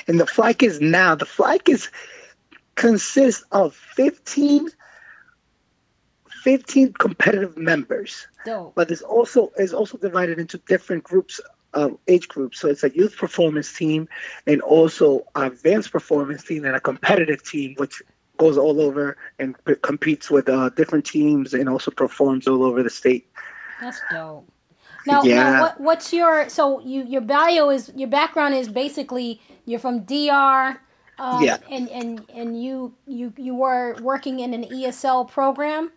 and 0.07 0.19
the 0.19 0.25
Fly 0.25 0.53
Kids 0.53 0.79
now, 0.81 1.15
the 1.15 1.25
Fly 1.25 1.57
Kids 1.57 1.89
consists 2.75 3.43
of 3.51 3.75
15, 3.75 4.69
15 6.43 6.93
competitive 6.93 7.57
members. 7.57 8.27
Dope. 8.45 8.73
but 8.75 8.89
it's 8.91 9.01
also 9.01 9.51
is 9.57 9.73
also 9.73 9.97
divided 9.97 10.39
into 10.39 10.57
different 10.59 11.03
groups 11.03 11.39
of 11.73 11.97
age 12.07 12.27
groups. 12.27 12.59
So 12.59 12.67
it's 12.67 12.83
a 12.83 12.89
youth 12.89 13.15
performance 13.17 13.71
team 13.77 14.07
and 14.47 14.61
also 14.61 15.25
a 15.35 15.41
advanced 15.47 15.91
performance 15.91 16.43
team 16.43 16.65
and 16.65 16.75
a 16.75 16.79
competitive 16.79 17.43
team, 17.43 17.75
which 17.77 18.01
goes 18.37 18.57
all 18.57 18.81
over 18.81 19.17
and 19.37 19.55
p- 19.65 19.75
competes 19.81 20.31
with 20.31 20.47
uh, 20.49 20.69
different 20.69 21.05
teams 21.05 21.53
and 21.53 21.67
also 21.69 21.91
performs 21.91 22.47
all 22.47 22.63
over 22.63 22.81
the 22.81 22.89
state. 22.89 23.29
That's 23.81 24.01
dope. 24.11 24.47
Now, 25.05 25.23
Yeah. 25.23 25.43
now 25.43 25.61
what, 25.61 25.79
what's 25.79 26.11
your 26.13 26.49
so 26.49 26.79
you 26.79 27.03
your 27.03 27.21
bio 27.21 27.69
is 27.69 27.91
your 27.95 28.09
background 28.09 28.55
is 28.55 28.67
basically 28.67 29.41
you're 29.65 29.79
from 29.79 30.01
DR, 30.05 30.79
um, 31.19 31.43
Yeah. 31.43 31.57
and 31.69 31.87
and 31.89 32.25
and 32.33 32.61
you 32.63 32.93
you 33.05 33.31
you 33.37 33.53
were 33.55 33.95
working 34.01 34.39
in 34.39 34.53
an 34.53 34.63
ESL 34.63 35.25
program. 35.29 35.91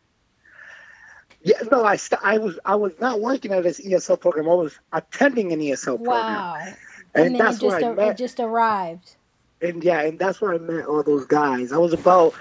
Yeah, 1.45 1.57
no, 1.71 1.85
I 1.85 1.97
st- 1.97 2.21
I 2.23 2.39
was 2.39 2.59
I 2.65 2.77
was 2.77 2.93
not 3.01 3.21
working 3.21 3.53
at 3.53 3.63
this 3.63 3.81
ESL 3.81 4.21
program. 4.21 4.49
I 4.49 4.55
was 4.55 4.75
attending 4.93 5.53
an 5.53 5.61
ESL 5.61 5.97
program, 5.97 6.07
Wow. 6.37 6.57
and, 6.61 6.77
And, 7.15 7.25
then 7.35 7.39
that's 7.39 7.57
it 7.57 7.61
just 7.63 7.81
where 7.83 7.91
I 7.93 7.95
met. 7.95 8.09
it 8.11 8.17
just 8.17 8.41
arrived. 8.41 9.17
and 9.61 9.83
yeah, 9.83 10.01
and 10.03 10.19
that's 10.19 10.41
where 10.41 10.55
I 10.55 10.59
met 10.59 10.87
all 10.87 11.03
those 11.03 11.27
guys. 11.27 11.73
I 11.73 11.79
was 11.79 11.93
about 11.93 12.35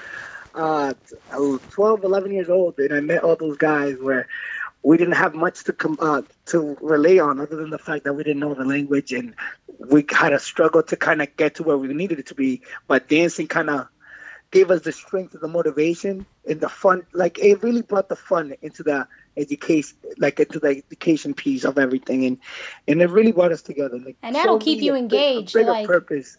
uh, 0.53 0.93
12, 1.31 2.03
11 2.03 2.31
years 2.31 2.49
old, 2.49 2.77
and 2.79 2.93
I 2.93 2.99
met 2.99 3.23
all 3.23 3.35
those 3.35 3.57
guys 3.57 3.97
where 3.99 4.27
we 4.83 4.97
didn't 4.97 5.13
have 5.13 5.33
much 5.35 5.63
to 5.65 5.73
come 5.73 5.97
uh, 6.01 6.23
to 6.47 6.77
relay 6.81 7.19
on, 7.19 7.39
other 7.39 7.55
than 7.55 7.69
the 7.69 7.77
fact 7.77 8.03
that 8.03 8.13
we 8.13 8.23
didn't 8.23 8.39
know 8.39 8.53
the 8.53 8.65
language, 8.65 9.13
and 9.13 9.35
we 9.79 10.05
had 10.09 10.33
a 10.33 10.39
struggle 10.39 10.83
to 10.83 10.95
kind 10.95 11.21
of 11.21 11.35
get 11.37 11.55
to 11.55 11.63
where 11.63 11.77
we 11.77 11.87
needed 11.93 12.19
it 12.19 12.27
to 12.27 12.35
be. 12.35 12.61
But 12.87 13.07
dancing 13.07 13.47
kind 13.47 13.69
of 13.69 13.87
gave 14.51 14.69
us 14.69 14.81
the 14.81 14.91
strength 14.91 15.33
and 15.33 15.41
the 15.41 15.47
motivation 15.47 16.25
and 16.47 16.59
the 16.61 16.69
fun. 16.69 17.05
Like 17.13 17.39
it 17.39 17.63
really 17.63 17.81
brought 17.81 18.09
the 18.09 18.15
fun 18.15 18.53
into 18.61 18.83
the 18.83 19.07
education, 19.37 19.97
like 20.17 20.39
into 20.39 20.59
the 20.59 20.67
education 20.69 21.33
piece 21.33 21.63
of 21.63 21.77
everything, 21.79 22.25
and 22.25 22.37
and 22.87 23.01
it 23.01 23.09
really 23.09 23.31
brought 23.31 23.51
us 23.51 23.61
together. 23.61 23.97
Like, 23.97 24.17
And 24.21 24.35
that'll 24.35 24.59
keep 24.59 24.81
you 24.81 24.93
a 24.93 25.01
big- 25.01 25.13
a 25.13 25.15
engaged, 25.15 25.53
bigger 25.53 25.71
like- 25.71 25.87
purpose. 25.87 26.37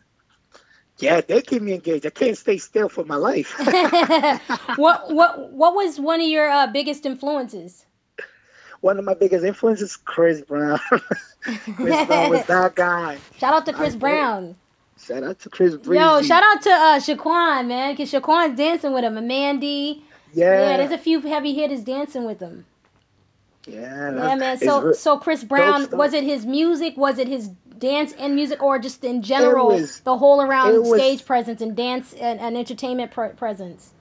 Yeah, 0.98 1.20
they 1.22 1.40
keep 1.40 1.62
me 1.62 1.72
engaged. 1.72 2.06
I 2.06 2.10
can't 2.10 2.36
stay 2.36 2.58
still 2.58 2.88
for 2.88 3.04
my 3.04 3.16
life. 3.16 3.54
what 4.76 5.10
what 5.12 5.50
what 5.50 5.74
was 5.74 5.98
one 5.98 6.20
of 6.20 6.26
your 6.28 6.48
uh, 6.48 6.66
biggest 6.68 7.06
influences? 7.06 7.84
One 8.82 8.98
of 8.98 9.04
my 9.04 9.14
biggest 9.14 9.44
influences, 9.44 9.96
Chris 9.96 10.42
Brown. 10.42 10.78
Chris 11.40 12.06
Brown 12.06 12.30
was 12.30 12.44
that 12.46 12.74
guy. 12.74 13.16
Shout 13.38 13.54
out 13.54 13.66
to 13.66 13.72
Chris 13.72 13.94
I- 13.94 13.98
Brown. 13.98 14.56
Shout 15.04 15.24
out 15.24 15.38
to 15.40 15.48
Chris 15.50 15.76
Breezy. 15.76 16.00
Yo, 16.00 16.22
shout 16.22 16.42
out 16.44 16.62
to 16.62 16.70
uh, 16.70 16.98
Shaquan, 17.00 17.66
man, 17.66 17.92
because 17.94 18.10
Shaquan's 18.12 18.56
dancing 18.56 18.92
with 18.92 19.04
him. 19.04 19.16
And 19.16 19.26
Mandy. 19.28 20.04
Yeah, 20.32 20.52
Yeah. 20.70 20.76
there's 20.78 20.92
a 20.92 20.98
few 20.98 21.20
heavy 21.20 21.52
hitters 21.54 21.82
dancing 21.82 22.24
with 22.24 22.40
him. 22.40 22.64
yeah, 23.66 24.12
Yeah, 24.14 24.34
man. 24.36 24.58
So, 24.58 24.80
re- 24.82 24.94
so 24.94 25.18
Chris 25.18 25.44
Brown, 25.44 25.88
was 25.92 26.14
it 26.14 26.24
his 26.24 26.46
music? 26.46 26.96
Was 26.96 27.18
it 27.18 27.28
his 27.28 27.48
dance 27.78 28.12
and 28.18 28.34
music, 28.36 28.62
or 28.62 28.78
just 28.78 29.04
in 29.04 29.22
general 29.22 29.68
was- 29.68 30.00
the 30.00 30.16
whole 30.16 30.40
around 30.40 30.74
was- 30.88 30.98
stage 31.00 31.26
presence 31.26 31.60
and 31.60 31.74
dance 31.76 32.12
and, 32.14 32.38
and 32.40 32.56
entertainment 32.56 33.10
pre- 33.12 33.30
presence? 33.30 33.92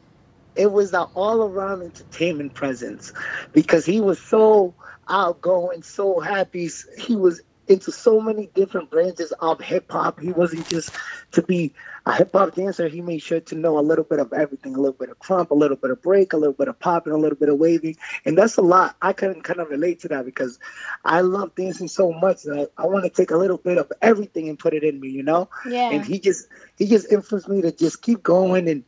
it 0.53 0.69
was 0.71 0.91
the 0.91 1.01
all 1.15 1.43
around 1.43 1.81
entertainment 1.81 2.53
presence 2.53 3.13
because 3.53 3.85
he 3.85 4.01
was 4.01 4.19
so 4.19 4.73
outgoing, 5.07 5.81
so 5.81 6.19
happy. 6.19 6.69
He 6.97 7.15
was 7.15 7.41
into 7.67 7.91
so 7.91 8.19
many 8.19 8.47
different 8.53 8.89
branches 8.89 9.31
of 9.39 9.61
hip 9.61 9.91
hop. 9.91 10.19
He 10.19 10.31
wasn't 10.31 10.67
just 10.67 10.91
to 11.31 11.41
be 11.41 11.73
a 12.05 12.15
hip 12.15 12.31
hop 12.33 12.55
dancer. 12.55 12.87
He 12.87 13.01
made 13.01 13.19
sure 13.19 13.39
to 13.39 13.55
know 13.55 13.77
a 13.77 13.81
little 13.81 14.03
bit 14.03 14.19
of 14.19 14.33
everything, 14.33 14.75
a 14.75 14.79
little 14.79 14.97
bit 14.97 15.09
of 15.09 15.19
krump, 15.19 15.51
a 15.51 15.55
little 15.55 15.77
bit 15.77 15.91
of 15.91 16.01
break, 16.01 16.33
a 16.33 16.37
little 16.37 16.53
bit 16.53 16.67
of 16.67 16.79
pop, 16.79 17.05
and 17.05 17.15
a 17.15 17.17
little 17.17 17.37
bit 17.37 17.49
of 17.49 17.57
waving. 17.57 17.97
And 18.25 18.37
that's 18.37 18.57
a 18.57 18.61
lot. 18.61 18.95
I 19.01 19.13
can 19.13 19.41
kind 19.41 19.59
of 19.59 19.69
relate 19.69 20.01
to 20.01 20.07
that 20.09 20.25
because 20.25 20.59
I 21.05 21.21
love 21.21 21.55
dancing 21.55 21.87
so 21.87 22.11
much 22.11 22.43
that 22.43 22.71
I 22.77 22.87
want 22.87 23.05
to 23.05 23.09
take 23.09 23.31
a 23.31 23.37
little 23.37 23.57
bit 23.57 23.77
of 23.77 23.91
everything 24.01 24.49
and 24.49 24.57
put 24.59 24.73
it 24.73 24.83
in 24.83 24.99
me, 24.99 25.09
you 25.09 25.23
know? 25.23 25.49
Yeah. 25.67 25.91
and 25.91 26.05
he 26.05 26.19
just 26.19 26.47
he 26.77 26.87
just 26.87 27.11
influenced 27.11 27.47
me 27.47 27.61
to 27.61 27.71
just 27.71 28.01
keep 28.01 28.23
going 28.23 28.67
and 28.67 28.83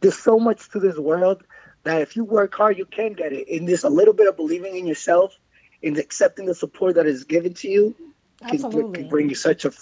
there's 0.00 0.18
so 0.18 0.38
much 0.38 0.70
to 0.70 0.80
this 0.80 0.96
world 0.96 1.42
that 1.84 2.02
if 2.02 2.16
you 2.16 2.24
work 2.24 2.54
hard 2.54 2.78
you 2.78 2.84
can 2.84 3.12
get 3.12 3.32
it 3.32 3.48
and 3.48 3.68
there's 3.68 3.84
a 3.84 3.90
little 3.90 4.14
bit 4.14 4.28
of 4.28 4.36
believing 4.36 4.76
in 4.76 4.86
yourself 4.86 5.38
and 5.82 5.98
accepting 5.98 6.46
the 6.46 6.54
support 6.54 6.94
that 6.96 7.06
is 7.06 7.24
given 7.24 7.54
to 7.54 7.68
you 7.68 7.94
can, 8.46 8.60
Absolutely. 8.62 8.92
can 8.92 9.08
bring 9.08 9.28
you 9.28 9.34
such 9.34 9.64
a 9.64 9.72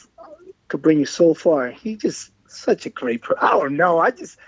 could 0.68 0.82
bring 0.82 0.98
you 0.98 1.06
so 1.06 1.34
far 1.34 1.70
he 1.70 1.96
just 1.96 2.30
such 2.48 2.86
a 2.86 2.90
great 2.90 3.22
pro- 3.22 3.36
i 3.40 3.50
don't 3.50 3.76
know 3.76 3.98
i 3.98 4.10
just 4.10 4.38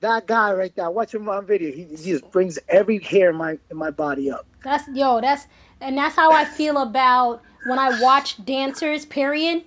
that 0.00 0.26
guy 0.26 0.52
right 0.52 0.74
there 0.76 0.90
watch 0.90 1.14
him 1.14 1.28
on 1.28 1.46
video 1.46 1.72
he, 1.72 1.84
he 1.84 1.96
just 1.96 2.30
brings 2.30 2.58
every 2.68 2.98
hair 3.00 3.30
in 3.30 3.36
my 3.36 3.58
in 3.70 3.76
my 3.76 3.90
body 3.90 4.30
up 4.30 4.46
That's 4.62 4.88
yo, 4.88 5.20
that's 5.20 5.46
and 5.80 5.96
that's 5.98 6.16
how 6.16 6.32
I 6.32 6.44
feel 6.44 6.78
about 6.78 7.42
when 7.62 7.78
I 7.78 7.90
watch 7.90 8.44
dancers, 8.44 9.04
period, 9.06 9.64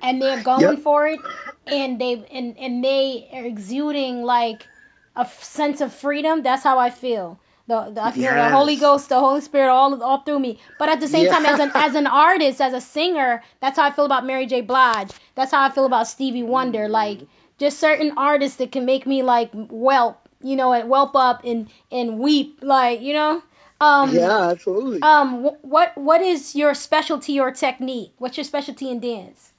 and 0.00 0.20
they're 0.20 0.36
going 0.38 0.76
Yep. 0.76 0.78
for 0.78 1.06
it 1.06 1.20
and 1.66 2.00
they 2.00 2.24
and, 2.30 2.56
and 2.58 2.84
they 2.84 3.28
are 3.32 3.44
exuding 3.44 4.22
like 4.22 4.68
a 5.16 5.20
f- 5.20 5.42
sense 5.42 5.80
of 5.80 5.92
freedom. 5.92 6.42
That's 6.42 6.62
how 6.64 6.78
I 6.78 6.90
feel. 6.90 7.40
The, 7.66 7.90
the 7.90 8.02
I 8.04 8.12
feel 8.12 8.34
the 8.34 8.48
Holy 8.50 8.76
Ghost, 8.76 9.08
the 9.08 9.18
Holy 9.18 9.40
Spirit 9.40 9.70
all 9.70 10.02
all 10.02 10.18
through 10.20 10.40
me. 10.40 10.58
But 10.78 10.90
at 10.90 11.00
the 11.00 11.08
same 11.08 11.28
time 11.28 11.46
as 11.46 11.58
an 11.58 11.72
as 11.74 11.94
an 11.94 12.06
artist, 12.06 12.60
as 12.60 12.74
a 12.74 12.80
singer, 12.80 13.42
that's 13.60 13.78
how 13.78 13.84
I 13.84 13.90
feel 13.90 14.04
about 14.04 14.26
Mary 14.26 14.46
J. 14.46 14.60
Blige. 14.60 15.12
That's 15.34 15.50
how 15.52 15.62
I 15.62 15.70
feel 15.70 15.86
about 15.86 16.06
Stevie 16.06 16.42
Wonder. 16.42 16.88
Like 16.88 17.20
just 17.58 17.78
certain 17.78 18.12
artists 18.18 18.58
that 18.58 18.72
can 18.72 18.84
make 18.84 19.06
me 19.06 19.22
like 19.22 19.50
whelp, 19.52 20.28
you 20.42 20.56
know, 20.56 20.72
and 20.72 20.88
whelp 20.90 21.16
up 21.16 21.42
and 21.44 21.70
and 21.90 22.18
weep 22.18 22.58
like, 22.62 23.00
you 23.00 23.14
know? 23.14 23.42
Um 23.80 24.10
yeah 24.14 24.50
absolutely 24.50 25.00
um, 25.02 25.50
what 25.62 25.96
what 25.96 26.20
is 26.20 26.54
your 26.54 26.74
specialty 26.74 27.40
or 27.40 27.50
technique? 27.50 28.12
What's 28.18 28.36
your 28.36 28.44
specialty 28.44 28.90
in 28.90 29.00
dance? 29.00 29.52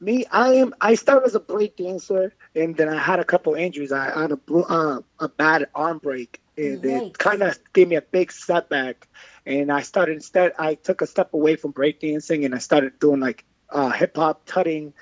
Me, 0.00 0.26
I 0.30 0.54
am. 0.54 0.74
I 0.80 0.94
started 0.94 1.26
as 1.26 1.34
a 1.34 1.40
break 1.40 1.76
dancer, 1.76 2.34
and 2.54 2.76
then 2.76 2.88
I 2.88 2.98
had 2.98 3.20
a 3.20 3.24
couple 3.24 3.54
injuries. 3.54 3.92
I 3.92 4.20
had 4.20 4.32
a 4.32 4.38
uh, 4.54 5.00
a 5.20 5.28
bad 5.28 5.68
arm 5.74 5.98
break, 5.98 6.40
and 6.56 6.84
it 6.84 7.18
kind 7.18 7.42
of 7.42 7.58
gave 7.72 7.88
me 7.88 7.96
a 7.96 8.02
big 8.02 8.32
setback. 8.32 9.08
And 9.46 9.70
I 9.70 9.82
started 9.82 10.14
instead. 10.14 10.52
I 10.58 10.74
took 10.74 11.02
a 11.02 11.06
step 11.06 11.34
away 11.34 11.56
from 11.56 11.72
break 11.72 12.00
dancing, 12.00 12.44
and 12.44 12.54
I 12.54 12.58
started 12.58 12.98
doing 12.98 13.20
like 13.20 13.44
uh, 13.70 13.90
hip 13.90 14.16
hop, 14.16 14.46
tutting, 14.46 14.94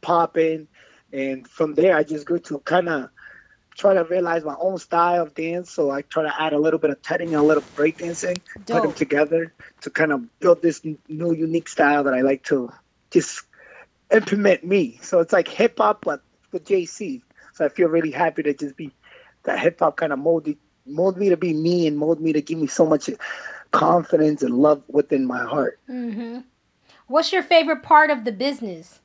popping, 0.00 0.68
and 1.12 1.46
from 1.48 1.74
there 1.74 1.96
I 1.96 2.02
just 2.02 2.26
grew 2.26 2.38
to 2.40 2.58
kind 2.58 2.88
of 2.88 3.10
try 3.76 3.94
to 3.94 4.04
realize 4.04 4.44
my 4.44 4.56
own 4.58 4.76
style 4.78 5.22
of 5.22 5.34
dance. 5.34 5.70
So 5.70 5.90
I 5.90 6.02
try 6.02 6.24
to 6.24 6.42
add 6.42 6.52
a 6.52 6.58
little 6.58 6.80
bit 6.80 6.90
of 6.90 7.00
tutting 7.00 7.28
and 7.28 7.36
a 7.36 7.42
little 7.42 7.62
break 7.76 7.98
dancing, 7.98 8.36
put 8.66 8.82
them 8.82 8.92
together 8.92 9.54
to 9.82 9.90
kind 9.90 10.12
of 10.12 10.40
build 10.40 10.60
this 10.60 10.84
new 10.84 11.32
unique 11.32 11.68
style 11.68 12.04
that 12.04 12.14
I 12.14 12.22
like 12.22 12.42
to 12.44 12.72
just 13.10 13.42
implement 14.12 14.64
me. 14.64 14.98
So 15.02 15.20
it's 15.20 15.32
like 15.32 15.48
hip 15.48 15.78
hop, 15.78 16.04
but 16.04 16.22
with 16.50 16.64
JC. 16.64 17.22
So 17.54 17.64
I 17.64 17.68
feel 17.68 17.88
really 17.88 18.10
happy 18.10 18.42
to 18.42 18.52
just 18.52 18.76
be 18.76 18.92
that 19.44 19.60
hip 19.60 19.78
hop 19.78 19.96
kind 19.96 20.12
of 20.12 20.18
molded 20.18 20.58
mold 20.88 21.18
me 21.18 21.28
to 21.30 21.36
be 21.36 21.52
me 21.54 21.86
and 21.86 21.98
mold 21.98 22.20
me 22.20 22.32
to 22.32 22.40
give 22.42 22.58
me 22.58 22.66
so 22.66 22.86
much 22.86 23.10
confidence 23.70 24.42
and 24.42 24.54
love 24.54 24.82
within 24.88 25.26
my 25.26 25.44
heart. 25.44 25.78
Mm-hmm. 25.90 26.40
What's 27.06 27.32
your 27.32 27.42
favorite 27.42 27.82
part 27.82 28.10
of 28.10 28.24
the 28.24 28.32
business? 28.32 29.00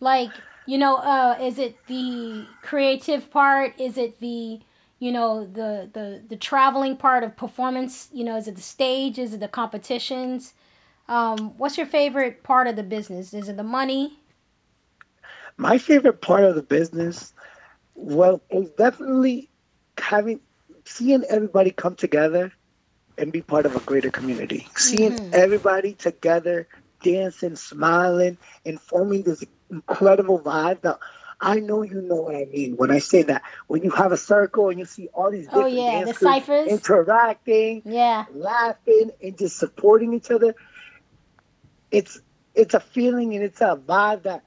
Like, 0.00 0.42
you 0.66 0.78
know, 0.78 0.96
uh, 0.96 1.36
is 1.40 1.58
it 1.58 1.86
the 1.86 2.46
creative 2.62 3.30
part? 3.30 3.78
Is 3.78 3.96
it 3.98 4.20
the, 4.20 4.60
you 4.98 5.12
know, 5.12 5.46
the 5.46 5.90
the 5.92 6.22
the 6.28 6.36
traveling 6.36 6.96
part 6.96 7.24
of 7.24 7.36
performance? 7.36 8.08
You 8.12 8.24
know, 8.24 8.36
is 8.36 8.48
it 8.48 8.56
the 8.56 8.62
stage? 8.62 9.18
Is 9.18 9.34
it 9.34 9.40
the 9.40 9.48
competitions? 9.48 10.54
Um, 11.08 11.56
what's 11.58 11.76
your 11.76 11.86
favorite 11.86 12.42
part 12.42 12.66
of 12.68 12.76
the 12.76 12.82
business? 12.82 13.34
Is 13.34 13.48
it 13.48 13.56
the 13.56 13.64
money? 13.64 14.18
My 15.56 15.78
favorite 15.78 16.20
part 16.20 16.44
of 16.44 16.54
the 16.54 16.62
business, 16.62 17.32
well, 17.94 18.40
is 18.50 18.70
definitely 18.70 19.50
having 19.98 20.40
seeing 20.84 21.24
everybody 21.28 21.70
come 21.70 21.96
together 21.96 22.52
and 23.18 23.32
be 23.32 23.42
part 23.42 23.66
of 23.66 23.76
a 23.76 23.80
greater 23.80 24.10
community. 24.10 24.66
Seeing 24.76 25.12
Mhm. 25.12 25.34
everybody 25.34 25.94
together, 25.94 26.68
dancing, 27.02 27.56
smiling, 27.56 28.38
and 28.64 28.80
forming 28.80 29.22
this 29.22 29.44
incredible 29.70 30.40
vibe 30.40 30.82
that 30.82 30.98
I 31.40 31.58
know 31.60 31.82
you 31.82 32.00
know 32.02 32.22
what 32.22 32.36
I 32.36 32.44
mean 32.44 32.76
when 32.76 32.90
I 32.92 32.98
say 33.00 33.22
that. 33.24 33.42
When 33.66 33.82
you 33.82 33.90
have 33.90 34.12
a 34.12 34.16
circle 34.16 34.68
and 34.68 34.78
you 34.78 34.84
see 34.84 35.08
all 35.12 35.30
these 35.30 35.48
Oh, 35.48 35.66
different 35.66 35.74
yeah, 35.74 36.04
the 36.04 36.14
ciphers. 36.14 36.68
interacting, 36.70 37.82
Yeah. 37.84 38.26
laughing, 38.32 39.10
and 39.20 39.36
just 39.36 39.58
supporting 39.58 40.14
each 40.14 40.30
other, 40.30 40.54
it's 41.90 42.20
it's 42.54 42.74
a 42.74 42.80
feeling 42.80 43.34
and 43.34 43.42
it's 43.42 43.60
a 43.60 43.76
vibe 43.76 44.24
that 44.24 44.44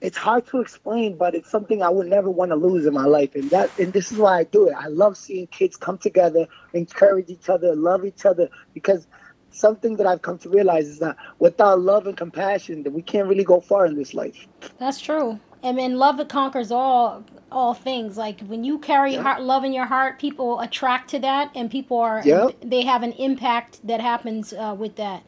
it's 0.00 0.16
hard 0.16 0.46
to 0.48 0.60
explain, 0.60 1.18
but 1.18 1.34
it's 1.34 1.50
something 1.50 1.82
I 1.82 1.90
would 1.90 2.06
never 2.06 2.30
want 2.30 2.50
to 2.52 2.56
lose 2.56 2.86
in 2.86 2.94
my 2.94 3.06
life. 3.06 3.34
And 3.34 3.50
that 3.50 3.72
and 3.78 3.92
this 3.92 4.12
is 4.12 4.18
why 4.18 4.38
I 4.40 4.44
do 4.44 4.68
it. 4.68 4.74
I 4.78 4.88
love 4.88 5.16
seeing 5.16 5.48
kids 5.48 5.76
come 5.76 5.98
together, 5.98 6.46
encourage 6.74 7.30
each 7.30 7.48
other, 7.48 7.74
love 7.74 8.04
each 8.04 8.26
other, 8.26 8.48
because 8.74 9.06
something 9.50 9.96
that 9.96 10.06
I've 10.06 10.22
come 10.22 10.38
to 10.40 10.50
realize 10.50 10.86
is 10.88 11.00
that 11.00 11.16
without 11.40 11.80
love 11.80 12.06
and 12.06 12.16
compassion, 12.16 12.84
that 12.84 12.92
we 12.92 13.02
can't 13.02 13.28
really 13.28 13.44
go 13.44 13.60
far 13.60 13.86
in 13.86 13.96
this 13.96 14.14
life. 14.14 14.46
That's 14.78 15.00
true. 15.00 15.40
And 15.62 15.78
then 15.78 15.98
love 15.98 16.20
it 16.20 16.28
conquers 16.28 16.70
all 16.70 17.24
all 17.50 17.74
things. 17.74 18.16
Like 18.18 18.40
when 18.42 18.64
you 18.64 18.78
carry 18.78 19.14
Yeah. 19.14 19.22
heart, 19.22 19.42
love 19.42 19.64
in 19.64 19.72
your 19.72 19.86
heart, 19.86 20.20
people 20.20 20.60
attract 20.60 21.10
to 21.10 21.18
that, 21.20 21.50
and 21.56 21.70
people 21.70 21.98
are 21.98 22.22
Yeah. 22.24 22.48
they 22.62 22.82
have 22.82 23.02
an 23.02 23.12
impact 23.14 23.80
that 23.86 24.00
happens 24.00 24.52
uh, 24.52 24.76
with 24.78 24.96
that. 24.96 25.24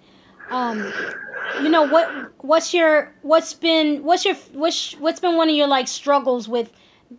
Um, 0.51 0.93
you 1.63 1.69
know 1.69 1.83
what? 1.87 2.33
What's 2.45 2.75
your 2.75 3.13
what's 3.23 3.55
been 3.55 4.03
what's 4.03 4.25
your 4.25 4.35
what's 4.53 4.93
what's 4.95 5.21
been 5.21 5.37
one 5.37 5.49
of 5.49 5.55
your 5.55 5.67
like 5.67 5.89
struggles 5.89 6.49
with 6.49 6.73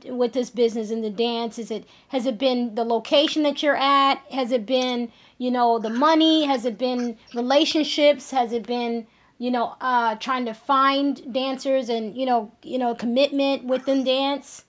with 0.05 0.33
this 0.33 0.49
business 0.49 0.91
and 0.91 1.03
the 1.03 1.09
dance? 1.09 1.59
Is 1.59 1.71
it 1.71 1.85
has 2.09 2.25
it 2.25 2.37
been 2.37 2.75
the 2.75 2.83
location 2.83 3.43
that 3.43 3.61
you're 3.61 3.75
at? 3.75 4.21
Has 4.31 4.51
it 4.51 4.65
been 4.65 5.11
you 5.37 5.51
know 5.51 5.79
the 5.79 5.89
money? 5.89 6.45
Has 6.45 6.65
it 6.65 6.77
been 6.77 7.17
relationships? 7.33 8.31
Has 8.31 8.53
it 8.53 8.65
been 8.65 9.05
you 9.37 9.51
know 9.51 9.75
uh, 9.81 10.15
trying 10.15 10.45
to 10.45 10.53
find 10.53 11.33
dancers 11.33 11.89
and 11.89 12.15
you 12.15 12.25
know 12.25 12.51
you 12.63 12.77
know 12.77 12.95
commitment 12.95 13.65
within 13.65 14.03
dance? 14.03 14.65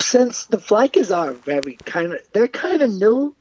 Since 0.00 0.46
the 0.46 0.58
Flykids 0.58 1.14
are 1.14 1.32
very 1.32 1.76
kind 1.84 2.12
of, 2.12 2.20
they're 2.32 2.48
kind 2.48 2.82
of 2.82 2.92
new. 2.92 3.34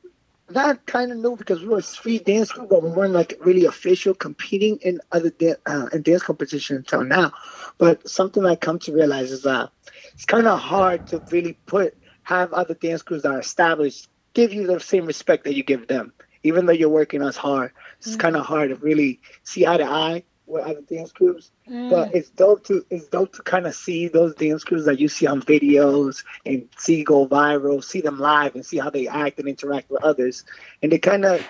Not 0.50 0.85
kind 0.85 1.12
of 1.12 1.17
new 1.17 1.35
because 1.35 1.62
we 1.62 1.67
were 1.67 1.79
a 1.79 1.81
street 1.81 2.25
dance 2.25 2.51
group, 2.51 2.69
but 2.69 2.83
we 2.83 2.89
weren't 2.89 3.13
like 3.13 3.38
really 3.39 3.65
official 3.65 4.13
competing 4.13 4.77
in 4.77 5.00
other 5.12 5.29
dan- 5.29 5.55
uh, 5.65 5.88
in 5.93 6.01
dance 6.01 6.21
competition 6.21 6.77
until 6.77 7.03
now. 7.03 7.31
But 7.77 8.07
something 8.07 8.45
I 8.45 8.55
come 8.55 8.79
to 8.79 8.93
realize 8.93 9.31
is 9.31 9.43
that 9.43 9.71
it's 10.13 10.25
kind 10.25 10.47
of 10.47 10.59
hard 10.59 11.07
to 11.07 11.23
really 11.31 11.53
put 11.65 11.97
have 12.23 12.53
other 12.53 12.73
dance 12.73 13.01
groups 13.01 13.23
that 13.23 13.31
are 13.31 13.39
established 13.39 14.07
give 14.33 14.53
you 14.53 14.67
the 14.67 14.79
same 14.79 15.05
respect 15.05 15.45
that 15.45 15.55
you 15.55 15.63
give 15.63 15.88
them, 15.88 16.13
even 16.43 16.65
though 16.65 16.73
you're 16.73 16.89
working 16.89 17.21
as 17.21 17.38
hard. 17.38 17.71
It's 18.00 18.15
kind 18.15 18.35
of 18.35 18.45
hard 18.45 18.69
to 18.69 18.75
really 18.75 19.21
see 19.43 19.65
eye 19.65 19.77
to 19.77 19.85
eye 19.85 20.23
with 20.45 20.63
other 20.65 20.81
dance 20.81 21.12
groups. 21.12 21.51
Mm. 21.69 21.89
But 21.89 22.13
it's 22.15 22.29
dope 22.29 22.65
to 22.65 22.85
it's 22.89 23.07
dope 23.07 23.33
to 23.33 23.41
kind 23.43 23.65
of 23.65 23.73
see 23.75 24.07
those 24.07 24.35
dance 24.35 24.63
crews 24.63 24.85
that 24.85 25.00
you 25.00 25.07
see 25.07 25.25
on 25.27 25.41
videos 25.41 26.23
and 26.45 26.67
see 26.77 27.03
go 27.03 27.27
viral, 27.27 27.83
see 27.83 28.01
them 28.01 28.19
live 28.19 28.55
and 28.55 28.65
see 28.65 28.77
how 28.77 28.89
they 28.89 29.07
act 29.07 29.39
and 29.39 29.47
interact 29.47 29.89
with 29.89 30.03
others, 30.03 30.43
and 30.81 30.91
it 30.93 31.01
kind 31.01 31.25
of 31.25 31.45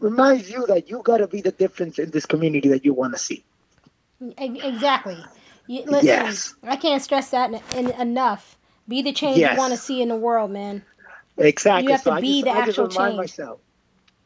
reminds 0.00 0.50
you 0.50 0.66
that 0.66 0.90
you 0.90 1.00
gotta 1.04 1.28
be 1.28 1.40
the 1.40 1.52
difference 1.52 1.98
in 1.98 2.10
this 2.10 2.26
community 2.26 2.70
that 2.70 2.84
you 2.84 2.92
want 2.92 3.12
to 3.12 3.18
see. 3.18 3.44
Exactly. 4.36 5.18
You, 5.66 5.84
listen, 5.84 6.06
Yes. 6.06 6.54
I 6.62 6.76
can't 6.76 7.02
stress 7.02 7.30
that 7.30 7.52
en- 7.54 7.62
en- 7.86 8.00
enough. 8.00 8.56
Be 8.88 9.02
the 9.02 9.12
change 9.12 9.38
Yes. 9.38 9.52
you 9.54 9.58
want 9.58 9.72
to 9.72 9.76
see 9.78 10.02
in 10.02 10.08
the 10.08 10.16
world, 10.16 10.50
man. 10.50 10.82
Exactly. 11.38 11.84
You 11.86 11.92
have 11.92 12.02
so 12.02 12.10
to 12.10 12.16
I 12.16 12.20
be 12.20 12.42
just, 12.42 12.44
the 12.44 12.50
I 12.50 12.62
actual 12.62 12.88
change. 12.88 13.16
myself. 13.16 13.60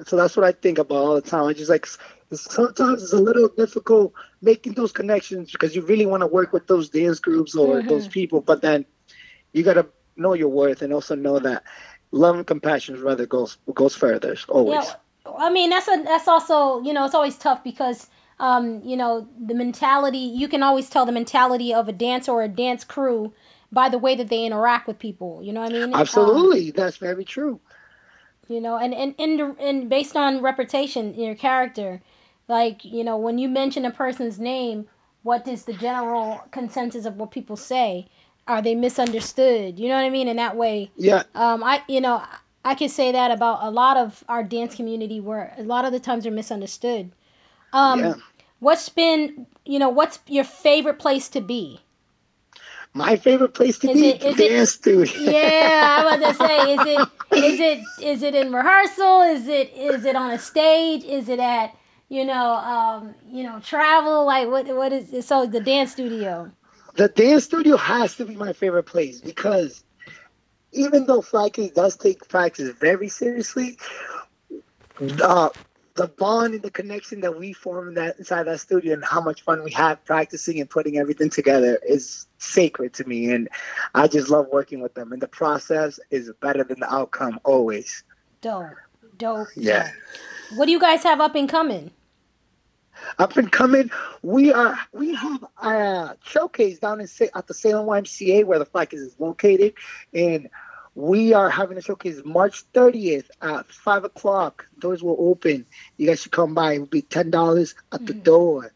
So 0.06 0.16
that's 0.16 0.36
what 0.36 0.44
I 0.44 0.52
think 0.52 0.78
about 0.78 0.96
all 0.96 1.14
the 1.14 1.20
time. 1.22 1.44
I 1.44 1.52
just 1.52 1.70
like 1.70 1.86
sometimes 2.33 3.02
it's 3.02 3.12
a 3.12 3.21
little 3.21 3.49
difficult 3.49 4.12
making 4.42 4.75
those 4.75 4.92
connections 4.92 5.52
because 5.52 5.75
you 5.75 5.83
really 5.83 6.06
want 6.06 6.23
to 6.23 6.26
work 6.26 6.52
with 6.52 6.66
those 6.66 6.88
dance 6.90 7.21
groups 7.21 7.54
or 7.56 7.83
Mm-hmm. 7.83 7.88
those 7.88 8.09
people, 8.09 8.40
but 8.40 8.62
then 8.62 8.85
you 9.52 9.62
gotta 9.62 9.87
know 10.16 10.35
your 10.35 10.49
worth 10.49 10.83
and 10.83 10.92
also 10.92 11.14
know 11.14 11.38
that 11.38 11.62
love 12.12 12.37
and 12.37 12.47
compassion 12.47 13.00
rather 13.02 13.26
goes 13.26 13.59
goes 13.75 13.95
further 13.95 14.37
always. 14.49 14.95
Yeah, 14.95 15.37
I 15.38 15.50
mean 15.50 15.71
that's 15.71 15.88
a 15.88 16.02
that's 16.04 16.28
also 16.28 16.80
you 16.83 16.92
know 16.92 17.04
it's 17.04 17.14
always 17.14 17.38
tough 17.38 17.62
because 17.62 18.09
um 18.38 18.83
you 18.85 18.97
know 18.97 19.28
the 19.38 19.54
mentality 19.54 20.18
you 20.18 20.49
can 20.49 20.62
always 20.62 20.88
tell 20.90 21.04
the 21.06 21.12
mentality 21.12 21.73
of 21.73 21.88
a 21.88 21.92
dancer 21.92 22.33
or 22.33 22.42
a 22.42 22.49
dance 22.49 22.85
crew 22.85 23.33
by 23.73 23.88
the 23.88 23.99
way 23.99 24.14
that 24.16 24.28
they 24.28 24.45
interact 24.45 24.87
with 24.87 24.99
people. 24.99 25.42
You 25.42 25.52
know 25.52 25.61
what 25.61 25.66
I 25.66 25.71
mean? 25.71 26.06
Um, 26.12 26.62
Absolutely, 26.62 26.71
that's 26.71 26.97
very 26.99 27.25
true. 27.25 27.61
you 28.49 28.61
know, 28.61 28.76
and 28.76 28.95
and 28.95 29.14
and 29.18 29.56
and 29.59 29.88
based 29.88 30.16
on 30.16 30.40
reputation, 30.42 31.14
your 31.14 31.35
character, 31.35 32.00
like 32.48 32.84
you 32.84 33.04
know 33.04 33.16
when 33.16 33.38
you 33.38 33.48
mention 33.48 33.84
a 33.84 33.90
person's 33.90 34.38
name, 34.38 34.86
what 35.22 35.46
is 35.48 35.64
the 35.64 35.72
general 35.74 36.42
consensus 36.50 37.04
of 37.06 37.16
what 37.16 37.30
people 37.30 37.56
say? 37.56 38.08
Are 38.48 38.62
they 38.62 38.74
misunderstood? 38.74 39.78
You 39.78 39.88
know 39.88 39.96
what 39.96 40.04
I 40.04 40.10
mean? 40.10 40.28
In 40.28 40.36
that 40.36 40.56
way, 40.56 40.90
Yeah, 40.96 41.24
um, 41.34 41.64
I 41.64 41.82
you 41.88 42.00
know 42.00 42.22
I 42.64 42.74
can 42.74 42.88
say 42.88 43.12
that 43.12 43.30
about 43.30 43.62
a 43.62 43.70
lot 43.70 43.96
of 43.96 44.24
our 44.28 44.42
dance 44.42 44.74
community 44.74 45.20
where 45.20 45.54
a 45.58 45.62
lot 45.62 45.84
of 45.84 45.92
the 45.92 46.00
times 46.00 46.24
they're 46.24 46.32
misunderstood. 46.32 47.12
Um, 47.72 48.00
yeah. 48.00 48.14
What's 48.60 48.88
been 48.88 49.46
you 49.64 49.78
know 49.78 49.88
what's 49.88 50.18
your 50.28 50.44
favorite 50.44 50.98
place 50.98 51.28
to 51.30 51.40
be? 51.40 51.80
My 52.94 53.16
favorite 53.16 53.52
place 53.54 53.78
to 53.80 53.88
Is 53.88 54.00
be 54.00 54.08
it- 54.08 54.22
is 54.22 54.40
it- 54.40 54.48
dance 54.48 54.72
studio. 54.72 55.12
Yeah, 55.32 55.98
I 56.00 56.04
was 56.04 56.16
about 56.16 56.26
to 56.26 56.34
say, 56.34 56.72
is 56.74 56.80
it 56.86 57.10
is 57.44 57.60
it 57.60 57.78
is 58.02 58.22
it 58.22 58.34
in 58.34 58.52
rehearsal? 58.52 59.22
Is 59.22 59.46
it 59.48 59.72
is 59.74 60.04
it 60.04 60.16
on 60.16 60.30
a 60.30 60.38
stage? 60.38 61.04
Is 61.04 61.28
it 61.28 61.38
at 61.38 61.74
you 62.08 62.25
know 62.25 62.54
um, 62.54 63.14
you 63.26 63.42
know 63.42 63.60
travel? 63.60 64.26
Like 64.26 64.48
what 64.48 64.66
what 64.68 64.92
is 64.92 65.12
it? 65.12 65.22
so 65.22 65.46
the 65.46 65.60
dance 65.60 65.92
studio? 65.92 66.50
the 66.96 67.08
dance 67.08 67.44
studio 67.44 67.76
has 67.76 68.16
to 68.16 68.25
be 68.25 68.34
my 68.34 68.52
favorite 68.52 68.84
place 68.84 69.20
because 69.20 69.84
even 70.72 71.06
though 71.06 71.22
Fly 71.22 71.50
Kids 71.50 71.72
does 71.75 71.96
take 71.96 72.26
practice 72.28 72.70
very 72.70 73.08
seriously, 73.08 73.78
uh, 75.22 75.50
the 75.94 76.08
bond 76.08 76.54
and 76.54 76.62
the 76.62 76.70
connection 76.70 77.20
that 77.20 77.38
we 77.38 77.52
form 77.52 77.88
in 77.88 77.94
that 77.94 78.18
inside 78.18 78.44
that 78.44 78.60
studio 78.60 78.94
and 78.94 79.04
how 79.04 79.20
much 79.20 79.42
fun 79.42 79.62
we 79.62 79.70
have 79.72 80.04
practicing 80.04 80.60
and 80.60 80.68
putting 80.68 80.98
everything 80.98 81.30
together 81.30 81.78
is 81.86 82.26
sacred 82.38 82.92
to 82.94 83.04
me 83.04 83.30
and 83.30 83.48
I 83.94 84.06
just 84.08 84.28
love 84.28 84.46
working 84.52 84.80
with 84.80 84.94
them 84.94 85.12
and 85.12 85.22
the 85.22 85.28
process 85.28 85.98
is 86.10 86.30
better 86.40 86.64
than 86.64 86.80
the 86.80 86.92
outcome 86.92 87.40
always. 87.44 88.04
Dope, 88.42 88.66
dope. 89.16 89.48
Yeah. 89.56 89.90
What 90.54 90.66
do 90.66 90.72
you 90.72 90.80
guys 90.80 91.02
have 91.02 91.20
up 91.20 91.34
and 91.34 91.48
coming? 91.48 91.90
Up 93.18 93.36
and 93.36 93.50
coming, 93.52 93.90
we 94.22 94.52
are 94.52 94.78
we 94.92 95.14
have 95.14 95.44
a 95.62 96.16
showcase 96.24 96.78
down 96.78 97.00
in 97.00 97.08
at 97.34 97.46
the 97.46 97.54
Salem 97.54 97.86
YMCA 97.86 98.44
where 98.44 98.58
the 98.58 98.64
Fly 98.64 98.86
Kids 98.86 99.02
is 99.02 99.20
located, 99.20 99.74
and 100.14 100.48
we 100.94 101.34
are 101.34 101.50
having 101.50 101.76
a 101.76 101.82
showcase 101.82 102.20
March 102.24 102.64
30th 102.72 103.28
at 103.42 103.66
five 103.70 104.04
o'clock. 104.04 104.66
Doors 104.78 105.02
will 105.02 105.16
open. 105.18 105.66
You 105.98 106.06
guys 106.06 106.22
should 106.22 106.32
come 106.32 106.54
by. 106.54 106.72
It 106.74 106.78
will 106.78 106.86
be 106.86 107.02
ten 107.02 107.30
dollars 107.30 107.74
at 107.92 108.06
the 108.06 108.14
door. 108.14 108.72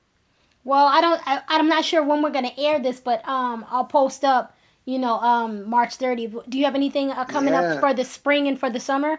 Well, 0.64 0.86
I 0.86 1.00
don't. 1.00 1.20
I, 1.26 1.42
I'm 1.48 1.68
not 1.68 1.84
sure 1.84 2.02
when 2.04 2.22
we're 2.22 2.30
gonna 2.30 2.52
air 2.58 2.78
this, 2.78 3.00
but 3.00 3.26
um, 3.26 3.64
I'll 3.70 3.84
post 3.86 4.24
up. 4.24 4.54
You 4.84 4.98
know, 4.98 5.18
um, 5.20 5.68
March 5.68 5.98
30th. 5.98 6.48
Do 6.48 6.58
you 6.58 6.64
have 6.64 6.74
anything 6.74 7.10
uh, 7.10 7.24
coming 7.24 7.54
Yeah. 7.54 7.74
up 7.74 7.80
for 7.80 7.94
the 7.94 8.04
spring 8.04 8.48
and 8.48 8.58
for 8.58 8.68
the 8.70 8.80
summer? 8.80 9.18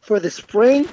For 0.00 0.20
the 0.20 0.30
spring, 0.30 0.88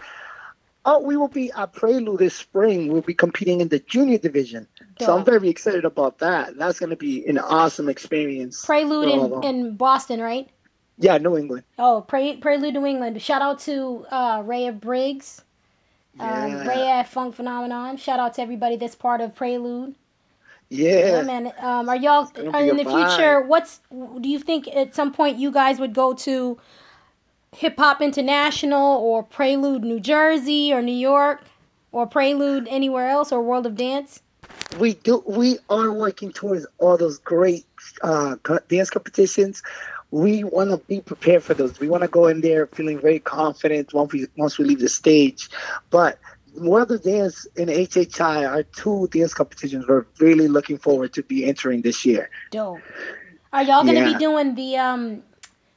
oh, 0.86 1.00
we 1.00 1.18
will 1.18 1.28
be 1.28 1.52
at 1.52 1.74
Prelude 1.74 2.20
this 2.20 2.36
spring. 2.36 2.92
We'll 2.92 3.02
be 3.02 3.14
competing 3.14 3.62
in 3.62 3.70
the 3.70 3.80
junior 3.80 4.18
division. 4.18 4.68
So 5.00 5.18
I'm 5.18 5.26
very 5.26 5.50
excited 5.50 5.86
about 5.86 6.20
that. 6.20 6.58
That's 6.58 6.80
going 6.80 6.90
to 6.90 6.96
be 6.96 7.26
an 7.26 7.38
awesome 7.40 7.90
experience. 7.90 8.66
Prelude 8.66 9.10
in, 9.10 9.44
in 9.44 9.76
Boston, 9.76 10.22
right? 10.22 10.50
yeah, 10.98 11.18
New 11.18 11.38
England. 11.38 11.64
Oh, 11.80 12.06
Pre- 12.08 12.38
Prelude 12.38 12.76
New 12.76 12.86
England. 12.86 13.22
Shout 13.22 13.42
out 13.42 13.60
to 13.62 14.06
uh, 14.12 14.44
Rhea 14.46 14.72
Briggs, 14.72 15.42
um, 16.20 16.28
Yeah. 16.30 16.68
Rhea 16.68 16.88
at 16.88 17.10
Funk 17.10 17.36
Phenomenon. 17.36 17.98
Shout 17.98 18.20
out 18.20 18.36
to 18.36 18.42
everybody 18.42 18.76
that's 18.76 18.96
part 18.96 19.22
of 19.22 19.36
Prelude. 19.36 19.96
Yeah. 20.70 21.18
Yeah, 21.18 21.22
man. 21.24 21.54
Um, 21.60 21.90
are 21.90 21.96
y'all 21.96 22.32
are 22.54 22.64
in 22.64 22.78
the 22.78 22.86
future? 22.86 23.42
What's 23.42 23.80
do 23.92 24.30
you 24.30 24.40
think 24.40 24.68
at 24.76 24.96
some 24.96 25.12
point 25.14 25.38
you 25.38 25.52
guys 25.52 25.80
would 25.80 25.94
go 25.94 26.14
to 26.14 26.58
Hip 27.56 27.78
Hop 27.78 28.02
International 28.02 28.98
or 28.98 29.24
Prelude 29.24 29.84
New 29.84 30.00
Jersey 30.00 30.74
or 30.74 30.82
New 30.82 30.92
York 30.92 31.44
or 31.92 32.08
Prelude 32.08 32.68
anywhere 32.70 33.10
else 33.10 33.32
or 33.32 33.42
World 33.42 33.66
of 33.66 33.76
Dance? 33.76 34.22
we 34.80 34.94
do 34.96 35.24
we 35.26 35.58
are 35.70 35.92
working 35.92 36.32
towards 36.32 36.66
all 36.80 36.98
those 36.98 37.18
great 37.20 37.66
uh, 38.02 38.36
dance 38.68 38.90
competitions 38.90 39.62
we 40.12 40.44
want 40.44 40.70
to 40.70 40.78
be 40.88 41.00
prepared 41.00 41.44
for 41.44 41.54
those 41.54 41.80
we 41.80 41.88
want 41.88 42.02
to 42.02 42.08
go 42.10 42.28
in 42.28 42.42
there 42.42 42.68
feeling 42.68 43.00
very 43.00 43.20
confident 43.20 43.94
once 43.94 44.12
we 44.12 44.28
once 44.36 44.58
we 44.58 44.66
leave 44.66 44.80
the 44.80 44.90
stage 44.90 45.50
but 45.90 46.20
World 46.56 46.92
of 46.92 47.02
Dance 47.04 47.48
and 47.58 47.68
HHI 47.68 48.48
are 48.48 48.64
two 48.64 49.08
dance 49.12 49.34
competitions 49.34 49.88
we're 49.88 50.06
really 50.20 50.48
looking 50.48 50.78
forward 50.78 51.14
to 51.14 51.24
be 51.24 51.46
entering 51.46 51.82
this 51.82 52.06
year. 52.06 52.30
Dope. 52.52 52.80
Are 53.52 53.64
y'all 53.64 53.84
gonna 53.84 53.94
Yeah. 53.94 54.14
be 54.14 54.20
doing 54.20 54.54
the 54.54 54.78
um, 54.78 55.24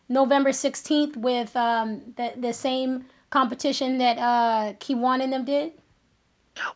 November 0.09 0.53
sixteenth 0.53 1.17
with 1.17 1.55
um, 1.57 2.01
the 2.17 2.33
the 2.37 2.53
same 2.53 3.07
competition 3.31 3.99
that 3.99 4.19
uh, 4.19 4.73
Kiwan 4.75 5.23
and 5.23 5.33
them 5.33 5.45
did? 5.45 5.73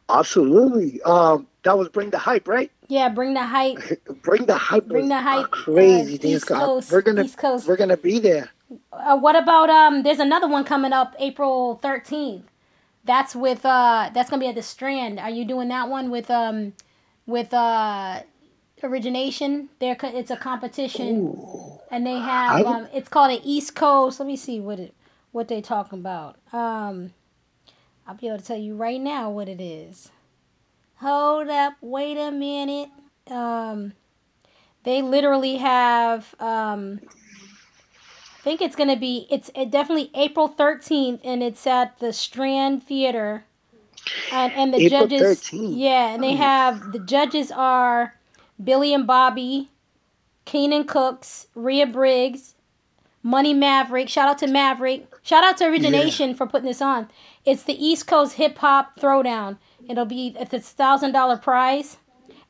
Absolutely. 0.08 1.00
Um, 1.02 1.46
that 1.62 1.76
was 1.78 1.88
Bring 1.88 2.10
the 2.10 2.18
Hype, 2.18 2.48
right? 2.48 2.70
Yeah, 2.88 3.08
bring 3.08 3.34
the 3.34 3.42
hype. 3.42 3.78
Bring 4.22 4.46
the 4.46 4.56
Hype. 4.56 4.86
Bring 4.86 5.08
the 5.08 5.20
Hype, 5.20 5.50
Crazy 5.50 6.16
uh. 6.16 6.26
East 6.26 6.46
co- 6.48 6.54
Coast- 6.56 6.90
we're 6.92 7.02
gonna 7.02 7.24
East 7.24 7.38
Coast. 7.38 7.68
we're 7.68 7.76
gonna 7.76 7.96
be 7.96 8.18
there. 8.18 8.50
Uh, 8.92 9.16
what 9.16 9.36
about 9.36 9.70
um? 9.70 10.02
There's 10.02 10.18
another 10.18 10.48
one 10.48 10.64
coming 10.64 10.92
up 10.92 11.14
April 11.18 11.76
thirteenth. 11.76 12.44
That's 13.04 13.34
with 13.34 13.64
uh. 13.64 14.10
That's 14.12 14.28
gonna 14.28 14.40
be 14.40 14.48
at 14.48 14.54
the 14.56 14.62
Strand. 14.62 15.18
Are 15.20 15.30
you 15.30 15.44
doing 15.44 15.68
that 15.68 15.88
one 15.88 16.10
with 16.10 16.30
um, 16.30 16.72
with 17.26 17.54
uh, 17.54 18.22
origination? 18.82 19.68
There, 19.78 19.96
it's 20.02 20.30
a 20.30 20.36
competition, 20.36 21.30
and 21.90 22.06
they 22.06 22.18
have 22.20 22.56
I- 22.56 22.62
um. 22.64 22.88
It's 22.94 23.08
called 23.08 23.32
an 23.32 23.40
East 23.44 23.74
Coast. 23.74 24.20
Let 24.20 24.26
me 24.26 24.36
see 24.36 24.60
what 24.60 24.78
it 24.80 24.94
what 25.32 25.48
they 25.48 25.60
talking 25.60 26.00
about. 26.00 26.36
Um, 26.52 27.12
I'll 28.06 28.14
be 28.16 28.28
able 28.28 28.38
to 28.38 28.44
tell 28.44 28.58
you 28.58 28.74
right 28.76 29.00
now 29.00 29.30
what 29.30 29.48
it 29.48 29.60
is. 29.60 30.10
Hold 30.96 31.48
up, 31.48 31.74
wait 31.80 32.16
a 32.18 32.30
minute. 32.30 32.90
Um, 33.30 33.94
they 34.84 35.02
literally 35.02 35.56
have 35.56 36.34
um. 36.40 37.00
I 38.38 38.42
think 38.42 38.62
it's 38.62 38.76
gonna 38.76 38.96
be 38.96 39.26
it's 39.30 39.50
it 39.54 39.70
definitely 39.70 40.10
April 40.14 40.48
thirteenth, 40.48 41.20
and 41.24 41.42
it's 41.42 41.66
at 41.66 41.98
the 41.98 42.12
Strand 42.12 42.82
Theater. 42.84 43.44
And 44.30 44.52
and 44.54 44.74
the 44.74 44.80
April 44.80 45.08
judges, 45.08 45.44
13th. 45.50 45.76
yeah, 45.76 46.08
and 46.14 46.22
they 46.22 46.34
Oh. 46.34 46.36
have 46.36 46.92
the 46.92 46.98
judges 46.98 47.50
are 47.52 48.14
Billy 48.62 48.94
and 48.94 49.06
Bobby, 49.06 49.70
Keenan 50.50 50.82
Cooks, 50.82 51.46
Rhea 51.54 51.86
Briggs, 51.86 52.56
Money 53.22 53.54
Maverick. 53.54 54.08
Shout 54.08 54.28
out 54.28 54.38
to 54.38 54.48
Maverick. 54.48 55.06
Shout 55.22 55.44
out 55.44 55.56
to 55.58 55.64
Origination 55.66 56.34
for 56.34 56.44
putting 56.44 56.66
this 56.66 56.82
on. 56.82 57.08
It's 57.44 57.62
the 57.62 57.74
East 57.74 58.08
Coast 58.08 58.34
Hip 58.34 58.58
Hop 58.58 58.98
Throwdown. 58.98 59.58
It'll 59.88 60.06
be 60.06 60.34
it's 60.40 60.52
a 60.52 60.58
thousand 60.58 61.12
dollar 61.12 61.36
prize, 61.36 61.98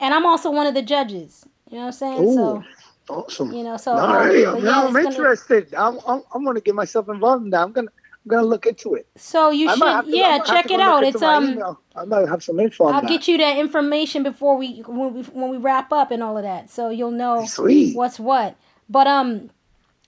and 0.00 0.14
I'm 0.14 0.24
also 0.24 0.50
one 0.50 0.66
of 0.66 0.72
the 0.72 0.80
judges. 0.80 1.44
You 1.68 1.74
know 1.76 1.80
what 1.82 1.86
I'm 1.88 1.92
saying? 1.92 2.24
Ooh, 2.24 2.34
so 2.34 2.64
awesome. 3.10 3.52
you 3.52 3.62
know, 3.64 3.76
so 3.76 3.92
All 3.92 3.98
um, 3.98 4.30
I'm, 4.30 4.34
yeah, 4.40 4.50
I'm 4.50 4.96
it's 4.96 5.04
gonna- 5.04 5.08
interested. 5.10 5.74
I'm, 5.74 5.98
I'm, 6.06 6.22
I'm 6.34 6.54
to 6.54 6.60
get 6.62 6.74
myself 6.74 7.10
involved 7.10 7.44
in 7.44 7.50
that. 7.50 7.60
I'm 7.60 7.72
going 7.72 7.86
to 7.88 7.92
I'm 7.92 7.99
gonna 8.30 8.46
look 8.46 8.66
into 8.66 8.94
it. 8.94 9.06
So 9.16 9.50
you 9.50 9.68
I 9.68 9.74
should, 9.74 10.10
to- 10.10 10.16
yeah, 10.16 10.38
check 10.38 10.70
it 10.70 10.80
out. 10.80 11.04
It's 11.04 11.22
um, 11.22 11.52
email. 11.52 11.80
I 11.96 12.04
might 12.04 12.28
have 12.28 12.42
some 12.42 12.58
info. 12.60 12.86
I'll 12.86 13.02
get 13.02 13.28
you 13.28 13.36
that 13.38 13.58
information 13.58 14.22
before 14.22 14.56
we 14.56 14.80
when 14.86 15.14
we 15.14 15.22
when 15.22 15.50
we 15.50 15.58
wrap 15.58 15.92
up 15.92 16.10
and 16.10 16.22
all 16.22 16.36
of 16.36 16.44
that, 16.44 16.70
so 16.70 16.90
you'll 16.90 17.10
know 17.10 17.44
Sweet. 17.46 17.96
what's 17.96 18.18
what. 18.18 18.56
But 18.88 19.06
um, 19.06 19.50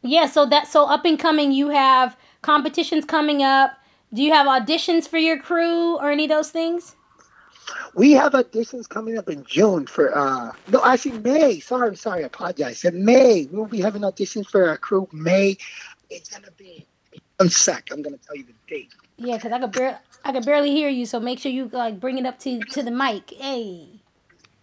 yeah. 0.02 0.26
So 0.26 0.46
that 0.46 0.68
so 0.68 0.87
up 0.87 1.04
and 1.04 1.18
coming, 1.18 1.52
you 1.52 1.68
have 1.68 2.16
competitions 2.42 3.04
coming 3.04 3.42
up. 3.42 3.72
Do 4.14 4.22
you 4.22 4.32
have 4.32 4.46
auditions 4.46 5.08
for 5.08 5.18
your 5.18 5.38
crew 5.38 5.96
or 5.96 6.11
any 6.11 6.24
of 6.24 6.30
those 6.30 6.50
things? 6.50 6.94
We 7.94 8.12
have 8.12 8.32
auditions 8.32 8.88
coming 8.88 9.18
up 9.18 9.28
in 9.28 9.44
June 9.44 9.87
for 9.87 10.16
uh 10.16 10.52
no 10.68 10.85
actually 10.85 11.18
May. 11.18 11.61
Sorry, 11.61 11.96
sorry, 11.96 12.22
I 12.22 12.26
apologize. 12.26 12.85
In 12.85 13.04
May, 13.04 13.48
we'll 13.50 13.66
be 13.66 13.80
having 13.80 14.02
auditions 14.02 14.46
for 14.46 14.68
our 14.68 14.76
crew. 14.76 15.08
May. 15.12 15.56
It's 16.11 16.28
gonna 16.28 16.50
be 16.56 16.87
one 17.42 17.50
sec, 17.50 17.88
I'm 17.90 18.02
gonna 18.02 18.18
tell 18.24 18.37
you 18.37 18.44
the 18.44 18.55
date. 18.68 18.92
Yeah, 19.16 19.37
cause 19.37 19.50
I 19.50 19.59
could 19.59 19.72
barely 19.72 19.96
I 20.24 20.31
could 20.31 20.44
barely 20.44 20.70
hear 20.70 20.88
you, 20.88 21.07
so 21.07 21.18
make 21.18 21.40
sure 21.40 21.50
you 21.50 21.68
like 21.72 21.98
bring 21.98 22.18
it 22.18 22.24
up 22.24 22.38
to 22.40 22.61
to 22.61 22.85
the 22.85 22.92
mic. 22.92 23.33
Hey. 23.33 24.00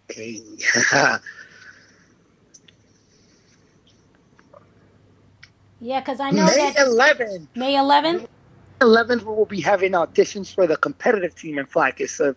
Hey. 0.08 0.40
yeah, 5.80 6.00
cause 6.00 6.20
I 6.20 6.30
know 6.30 6.46
May 6.46 6.56
that 6.56 6.76
11th. 6.76 7.48
May 7.54 7.74
11th. 7.74 8.26
11th, 8.80 9.24
we'll 9.24 9.44
be 9.44 9.60
having 9.60 9.92
auditions 9.92 10.54
for 10.54 10.66
the 10.66 10.78
competitive 10.78 11.34
team 11.34 11.58
in 11.58 11.66
Fly 11.66 11.90
Kids. 11.90 12.12
So, 12.12 12.30
if 12.30 12.36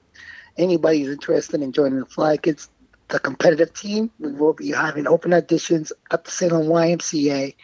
anybody's 0.58 1.08
interested 1.08 1.62
in 1.62 1.71
joining 1.71 2.01
the 2.01 2.06
Fly 2.06 2.36
Kids, 2.36 2.69
the 3.08 3.21
competitive 3.21 3.73
team, 3.73 4.12
we 4.19 4.34
will 4.34 4.51
be 4.51 4.71
having 4.71 5.08
open 5.08 5.32
auditions 5.32 5.93
at 6.12 6.25
the 6.25 6.32
Salem 6.32 6.67
YMCA 6.67 7.56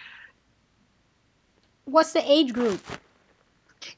What's 1.91 2.13
the 2.13 2.23
age 2.29 2.53
group? 2.53 2.81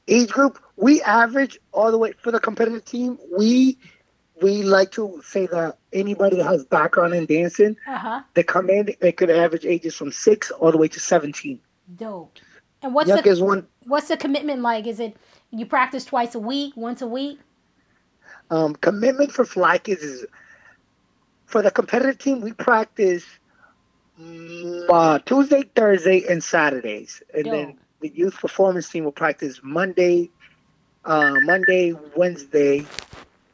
Age 0.08 0.30
group, 0.30 0.58
we 0.76 1.02
average 1.02 1.58
all 1.72 1.90
the 1.90 1.98
way 1.98 2.12
for 2.12 2.30
the 2.30 2.40
competitive 2.40 2.84
team. 2.84 3.18
We 3.36 3.78
we 4.40 4.62
like 4.62 4.90
to 4.92 5.20
say 5.24 5.46
that 5.46 5.78
anybody 5.92 6.36
that 6.36 6.44
has 6.44 6.64
background 6.64 7.14
in 7.14 7.26
dancing, 7.26 7.76
Uh 7.86 7.98
huh. 7.98 8.20
they 8.34 8.42
come 8.42 8.70
in, 8.70 8.88
they 9.00 9.12
could 9.12 9.30
average 9.30 9.64
ages 9.64 9.94
from 9.94 10.10
six 10.10 10.50
all 10.50 10.72
the 10.72 10.78
way 10.78 10.88
to 10.88 10.98
17. 11.00 11.60
Dope. 11.96 12.38
And 12.82 12.94
what's 12.94 13.08
the 13.10 13.16
Youngest 13.16 13.42
one, 13.42 13.66
what's 13.86 14.08
the 14.08 14.16
commitment 14.16 14.62
like? 14.62 14.86
Is 14.86 14.98
it 14.98 15.16
you 15.50 15.66
practice 15.66 16.04
twice 16.04 16.34
a 16.34 16.40
week, 16.40 16.76
once 16.76 17.02
a 17.02 17.06
week? 17.06 17.38
um, 18.50 18.74
commitment 18.74 19.32
for 19.32 19.44
Fly 19.44 19.78
Kids 19.78 20.02
is 20.02 20.26
for 21.46 21.62
the 21.62 21.70
competitive 21.70 22.18
team. 22.18 22.40
We 22.40 22.52
practice 22.52 23.24
mm, 24.20 24.86
uh, 24.90 25.18
Tuesday, 25.20 25.62
Thursday, 25.74 26.24
and 26.28 26.42
Saturdays, 26.42 27.22
and 27.34 27.50
then 27.52 27.66
Dope. 27.68 27.76
The 28.02 28.08
youth 28.08 28.38
performance 28.38 28.88
team 28.90 29.04
will 29.04 29.12
practice 29.12 29.60
Monday, 29.62 30.28
uh, 31.04 31.38
Monday, 31.40 31.94
Wednesday, 32.16 32.84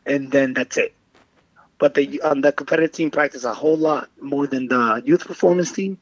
and 0.07 0.33
then 0.33 0.55
that's 0.55 0.77
it. 0.77 0.95
But 1.79 1.95
the 1.95 2.21
um, 2.23 2.41
the 2.41 2.51
competitive 2.51 2.93
team 2.93 3.11
practice 3.11 3.45
a 3.45 3.55
whole 3.55 3.77
lot 3.77 4.11
more 4.21 4.47
than 4.47 4.67
the 4.67 5.01
youth 5.05 5.27
performance 5.27 5.71
team, 5.71 5.99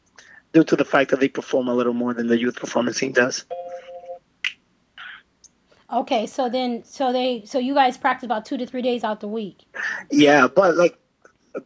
due 0.54 0.64
to 0.64 0.76
the 0.76 0.84
fact 0.84 1.10
that 1.10 1.20
they 1.20 1.28
perform 1.28 1.68
a 1.68 1.74
little 1.74 1.92
more 1.92 2.14
than 2.14 2.28
the 2.28 2.38
youth 2.38 2.56
performance 2.56 2.98
team 2.98 3.12
does. 3.12 3.44
Okay, 5.92 6.26
so 6.26 6.48
then 6.48 6.82
so 6.84 7.12
they 7.12 7.44
so 7.44 7.58
you 7.58 7.74
guys 7.74 7.98
practice 7.98 8.24
about 8.24 8.44
two 8.46 8.56
to 8.56 8.66
three 8.66 8.82
days 8.82 9.04
out 9.04 9.20
the 9.20 9.28
week. 9.28 9.64
Yeah, 10.10 10.48
but 10.48 10.76
like, 10.76 10.98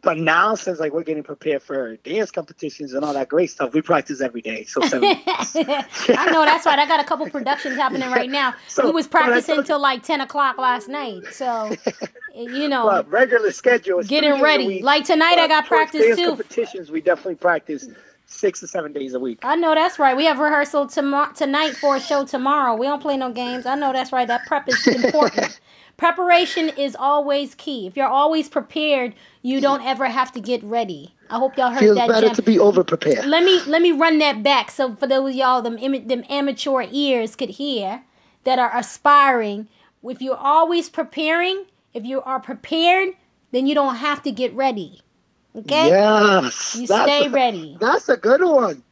but 0.01 0.17
now 0.17 0.55
since 0.55 0.79
like 0.79 0.93
we're 0.93 1.03
getting 1.03 1.23
prepared 1.23 1.61
for 1.61 1.95
dance 1.97 2.31
competitions 2.31 2.93
and 2.93 3.03
all 3.03 3.13
that 3.13 3.29
great 3.29 3.49
stuff, 3.49 3.73
we 3.73 3.81
practice 3.81 4.21
every 4.21 4.41
day. 4.41 4.63
So 4.63 4.81
seven. 4.81 5.17
I 5.27 6.29
know 6.31 6.45
that's 6.45 6.65
right. 6.65 6.79
I 6.79 6.87
got 6.87 6.99
a 6.99 7.03
couple 7.03 7.29
productions 7.29 7.75
happening 7.75 8.09
right 8.09 8.29
now. 8.29 8.53
So- 8.67 8.85
we 8.85 8.91
was 8.91 9.07
practicing 9.07 9.59
until 9.59 9.79
like 9.81 10.03
ten 10.03 10.21
o'clock 10.21 10.57
last 10.57 10.87
night. 10.87 11.23
So 11.31 11.75
you 12.35 12.69
know, 12.69 13.03
regular 13.07 13.51
schedule. 13.51 14.01
getting 14.03 14.41
ready. 14.41 14.81
Like 14.81 15.05
tonight, 15.05 15.37
I 15.37 15.47
got 15.47 15.65
practice 15.65 16.15
too. 16.15 16.27
Competitions, 16.27 16.89
we 16.89 17.01
definitely 17.01 17.35
practice 17.35 17.87
six 18.31 18.59
to 18.61 18.67
seven 18.67 18.93
days 18.93 19.13
a 19.13 19.19
week. 19.19 19.39
I 19.43 19.55
know 19.55 19.75
that's 19.75 19.99
right. 19.99 20.15
We 20.15 20.25
have 20.25 20.39
rehearsal 20.39 20.87
tomorrow 20.87 21.31
tonight 21.33 21.75
for 21.75 21.95
a 21.95 21.99
show 21.99 22.25
tomorrow. 22.25 22.75
We 22.75 22.85
don't 22.87 23.01
play 23.01 23.17
no 23.17 23.31
games. 23.31 23.65
I 23.65 23.75
know 23.75 23.93
that's 23.93 24.11
right. 24.11 24.27
That 24.27 24.45
prep 24.47 24.67
is 24.67 24.87
important. 24.87 25.59
Preparation 25.97 26.69
is 26.69 26.95
always 26.95 27.53
key. 27.55 27.85
If 27.85 27.95
you're 27.95 28.07
always 28.07 28.49
prepared, 28.49 29.13
you 29.43 29.61
don't 29.61 29.83
ever 29.85 30.05
have 30.05 30.31
to 30.31 30.39
get 30.39 30.63
ready. 30.63 31.13
I 31.29 31.37
hope 31.37 31.57
y'all 31.57 31.69
heard 31.69 31.79
Feels 31.79 31.95
that. 31.97 32.07
better 32.07 32.27
Gem. 32.27 32.35
to 32.35 32.41
be 32.41 32.57
over 32.57 32.83
prepared. 32.83 33.25
let 33.25 33.43
me 33.43 33.61
let 33.67 33.81
me 33.81 33.91
run 33.91 34.17
that 34.17 34.41
back 34.41 34.71
so 34.71 34.95
for 34.95 35.05
those 35.05 35.29
of 35.29 35.35
y'all 35.35 35.61
them 35.61 35.77
them 36.07 36.23
amateur 36.27 36.83
ears 36.91 37.35
could 37.35 37.49
hear 37.49 38.01
that 38.45 38.57
are 38.57 38.75
aspiring. 38.75 39.67
If 40.03 40.21
you're 40.21 40.35
always 40.35 40.89
preparing, 40.89 41.65
if 41.93 42.03
you 42.03 42.21
are 42.23 42.39
prepared, 42.39 43.09
then 43.51 43.67
you 43.67 43.75
don't 43.75 43.95
have 43.97 44.23
to 44.23 44.31
get 44.31 44.53
ready. 44.55 45.01
Okay? 45.55 45.89
Yes, 45.89 46.75
You 46.79 46.85
stay 46.87 47.25
a, 47.25 47.29
ready. 47.29 47.77
That's 47.79 48.07
a 48.09 48.17
good 48.17 48.41
one. 48.41 48.83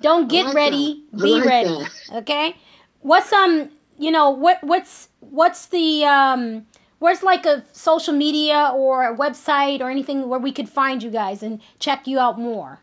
Don't 0.00 0.28
get 0.28 0.46
like 0.46 0.54
ready, 0.54 1.04
that. 1.12 1.22
Be 1.22 1.32
like 1.34 1.44
ready. 1.44 1.68
that. 1.68 2.16
Okay? 2.18 2.56
What's 3.00 3.32
um 3.32 3.70
you 3.98 4.10
know, 4.10 4.30
what 4.30 4.62
what's 4.62 5.08
what's 5.20 5.66
the 5.66 6.04
um 6.04 6.66
where's 6.98 7.22
like 7.22 7.46
a 7.46 7.64
social 7.72 8.14
media 8.14 8.70
or 8.74 9.04
a 9.04 9.16
website 9.16 9.80
or 9.80 9.90
anything 9.90 10.28
where 10.28 10.40
we 10.40 10.52
could 10.52 10.68
find 10.68 11.02
you 11.02 11.10
guys 11.10 11.42
and 11.42 11.60
check 11.78 12.06
you 12.06 12.18
out 12.18 12.38
more? 12.38 12.80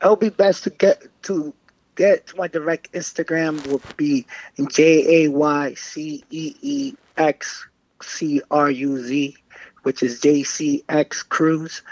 It'll 0.00 0.16
be 0.16 0.30
best 0.30 0.64
to 0.64 0.70
get 0.70 1.02
to 1.24 1.52
get 1.96 2.26
to 2.28 2.36
my 2.36 2.48
direct 2.48 2.92
Instagram 2.92 3.66
would 3.68 3.82
be 3.96 4.26
J 4.70 5.24
A 5.24 5.30
Y 5.30 5.74
C 5.74 6.24
E 6.30 6.54
E 6.60 6.94
X 7.16 7.66
C 8.02 8.42
R 8.50 8.70
U 8.70 8.98
Z, 8.98 9.36
which 9.82 10.02
is 10.02 10.20
J 10.20 10.42
C 10.42 10.84
X 10.88 11.22
Cruz. 11.22 11.82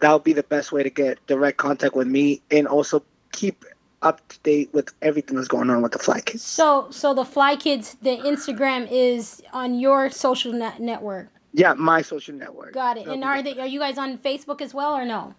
That'll 0.00 0.18
be 0.18 0.32
the 0.32 0.42
best 0.42 0.72
way 0.72 0.82
to 0.82 0.90
get 0.90 1.24
direct 1.26 1.58
contact 1.58 1.94
with 1.94 2.06
me 2.08 2.40
and 2.50 2.66
also 2.66 3.04
keep 3.32 3.64
up 4.02 4.26
to 4.28 4.38
date 4.40 4.70
with 4.72 4.88
everything 5.02 5.36
that's 5.36 5.48
going 5.48 5.68
on 5.68 5.82
with 5.82 5.92
the 5.92 5.98
Fly 5.98 6.20
Kids. 6.20 6.42
So 6.42 6.86
so 6.90 7.12
the 7.14 7.24
Fly 7.24 7.56
Kids 7.56 7.96
the 8.02 8.16
Instagram 8.18 8.88
is 8.90 9.42
on 9.52 9.78
your 9.78 10.10
social 10.10 10.52
net 10.52 10.80
network. 10.80 11.28
Yeah, 11.52 11.74
my 11.74 12.00
social 12.02 12.34
network. 12.34 12.72
Got 12.72 12.96
it. 12.96 13.00
That'll 13.00 13.14
And 13.14 13.24
are 13.24 13.42
the- 13.42 13.54
they 13.54 13.60
are 13.60 13.66
you 13.66 13.80
guys 13.80 13.98
on 13.98 14.16
Facebook 14.18 14.60
as 14.62 14.72
well 14.72 14.94
or 14.94 15.04
no? 15.04 15.34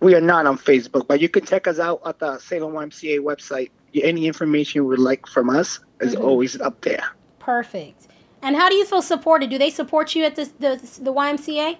We 0.00 0.14
are 0.14 0.20
not 0.20 0.46
on 0.46 0.56
Facebook, 0.58 1.06
but 1.06 1.20
you 1.20 1.28
can 1.28 1.44
check 1.44 1.66
us 1.68 1.78
out 1.78 2.00
at 2.04 2.18
the 2.18 2.38
Salem 2.38 2.72
YMCA 2.72 3.18
website. 3.20 3.70
Any 3.94 4.26
information 4.26 4.80
you 4.80 4.84
would 4.86 4.98
like 4.98 5.26
from 5.26 5.50
us 5.50 5.78
is 6.00 6.14
Mhm. 6.14 6.24
always 6.24 6.60
up 6.60 6.80
there. 6.80 7.04
Perfect. 7.38 8.08
And 8.42 8.56
how 8.56 8.68
do 8.68 8.74
you 8.76 8.84
feel 8.84 9.02
supported? 9.02 9.50
Do 9.50 9.58
they 9.58 9.70
support 9.70 10.14
you 10.14 10.24
at 10.24 10.36
the 10.36 10.44
the, 10.58 10.76
the 11.02 11.12
YMCA? 11.12 11.76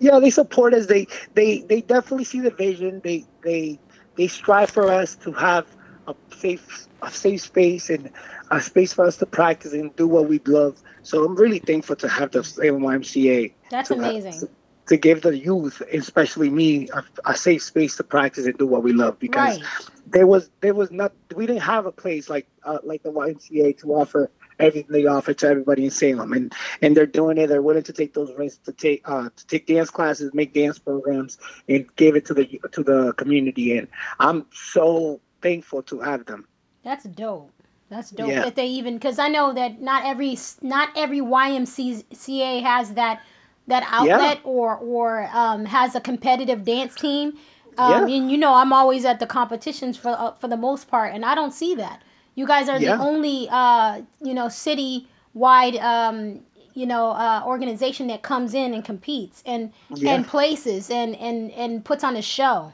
Yeah, 0.00 0.18
they 0.18 0.30
support 0.30 0.74
us. 0.74 0.86
They 0.86 1.06
they 1.34 1.60
they 1.62 1.80
definitely 1.80 2.24
see 2.24 2.40
the 2.40 2.50
vision. 2.50 3.00
They 3.04 3.24
they 3.42 3.78
they 4.16 4.26
strive 4.26 4.70
for 4.70 4.90
us 4.90 5.14
to 5.16 5.32
have 5.32 5.66
a 6.06 6.14
safe 6.36 6.88
a 7.02 7.10
safe 7.10 7.42
space 7.42 7.90
and 7.90 8.10
a 8.50 8.60
space 8.60 8.92
for 8.92 9.04
us 9.04 9.16
to 9.18 9.26
practice 9.26 9.72
and 9.72 9.94
do 9.96 10.06
what 10.08 10.28
we 10.28 10.40
love. 10.46 10.80
So 11.02 11.24
I'm 11.24 11.36
really 11.36 11.58
thankful 11.60 11.96
to 11.96 12.08
have 12.08 12.32
the 12.32 12.40
YMCA 12.40 13.52
That's 13.70 13.88
to 13.90 13.94
amazing. 13.94 14.48
to 14.88 14.96
give 14.96 15.22
the 15.22 15.36
youth, 15.38 15.80
especially 15.92 16.50
me, 16.50 16.88
a, 16.90 17.02
a 17.24 17.34
safe 17.36 17.62
space 17.62 17.96
to 17.96 18.04
practice 18.04 18.46
and 18.46 18.56
do 18.58 18.66
what 18.66 18.82
we 18.82 18.92
love. 18.92 19.18
Because 19.18 19.58
Right. 19.58 19.68
there 20.06 20.26
was 20.26 20.50
there 20.60 20.74
was 20.74 20.90
not 20.90 21.12
we 21.34 21.46
didn't 21.46 21.62
have 21.62 21.86
a 21.86 21.92
place 21.92 22.28
like 22.28 22.48
uh, 22.64 22.78
like 22.82 23.02
the 23.02 23.10
YMCA 23.12 23.78
to 23.78 23.94
offer 23.94 24.30
everything 24.58 24.90
they 24.92 25.06
offer 25.06 25.34
to 25.34 25.48
everybody 25.48 25.84
in 25.84 25.90
Salem, 25.90 26.32
and 26.32 26.52
and 26.82 26.96
they're 26.96 27.06
doing 27.06 27.38
it. 27.38 27.48
They're 27.48 27.62
willing 27.62 27.82
to 27.84 27.92
take 27.92 28.14
those 28.14 28.32
risks 28.36 28.60
to 28.64 28.72
take 28.72 29.02
uh, 29.08 29.30
to 29.34 29.46
take 29.46 29.66
dance 29.66 29.90
classes, 29.90 30.32
make 30.34 30.52
dance 30.54 30.78
programs, 30.78 31.38
and 31.68 31.86
give 31.96 32.16
it 32.16 32.24
to 32.26 32.34
the 32.34 32.46
to 32.72 32.82
the 32.82 33.12
community. 33.14 33.76
And 33.78 33.88
I'm 34.20 34.46
so 34.52 35.20
thankful 35.42 35.82
to 35.84 36.00
have 36.00 36.26
them. 36.26 36.46
That's 36.82 37.04
dope. 37.04 37.50
That's 37.88 38.10
dope 38.10 38.28
Yeah. 38.28 38.42
that 38.44 38.56
they 38.56 38.66
even 38.66 38.94
because 38.94 39.18
I 39.18 39.28
know 39.28 39.52
that 39.54 39.80
not 39.80 40.04
every 40.04 40.36
not 40.62 40.90
every 40.96 41.20
YMCA 41.20 42.62
has 42.62 42.94
that 42.94 43.20
that 43.66 43.84
outlet 43.90 44.40
or 44.44 44.76
or 44.76 45.28
um, 45.32 45.64
has 45.66 45.94
a 45.94 46.00
competitive 46.00 46.64
dance 46.64 46.94
team. 46.94 47.36
Um, 47.78 48.08
Yeah. 48.08 48.16
And 48.16 48.30
you 48.30 48.38
know 48.38 48.54
I'm 48.54 48.72
always 48.72 49.04
at 49.04 49.20
the 49.20 49.26
competitions 49.26 49.96
for 49.96 50.10
uh, 50.10 50.32
for 50.32 50.48
the 50.48 50.56
most 50.56 50.88
part, 50.88 51.12
and 51.14 51.24
I 51.24 51.34
don't 51.34 51.52
see 51.52 51.74
that. 51.76 52.02
You 52.34 52.46
guys 52.46 52.68
are 52.68 52.78
Yeah. 52.78 52.96
the 52.96 53.02
only 53.02 53.48
uh, 53.50 54.02
you 54.20 54.34
know 54.34 54.48
city 54.48 55.08
wide 55.34 55.76
um, 55.76 56.40
you 56.74 56.86
know 56.86 57.10
uh, 57.10 57.42
organization 57.46 58.06
that 58.08 58.22
comes 58.22 58.54
in 58.54 58.74
and 58.74 58.84
competes 58.84 59.42
and 59.46 59.72
Yeah. 59.90 60.14
and 60.14 60.26
places 60.26 60.90
and 60.90 61.14
and 61.16 61.50
and 61.52 61.84
puts 61.84 62.02
on 62.04 62.16
a 62.16 62.22
show. 62.22 62.72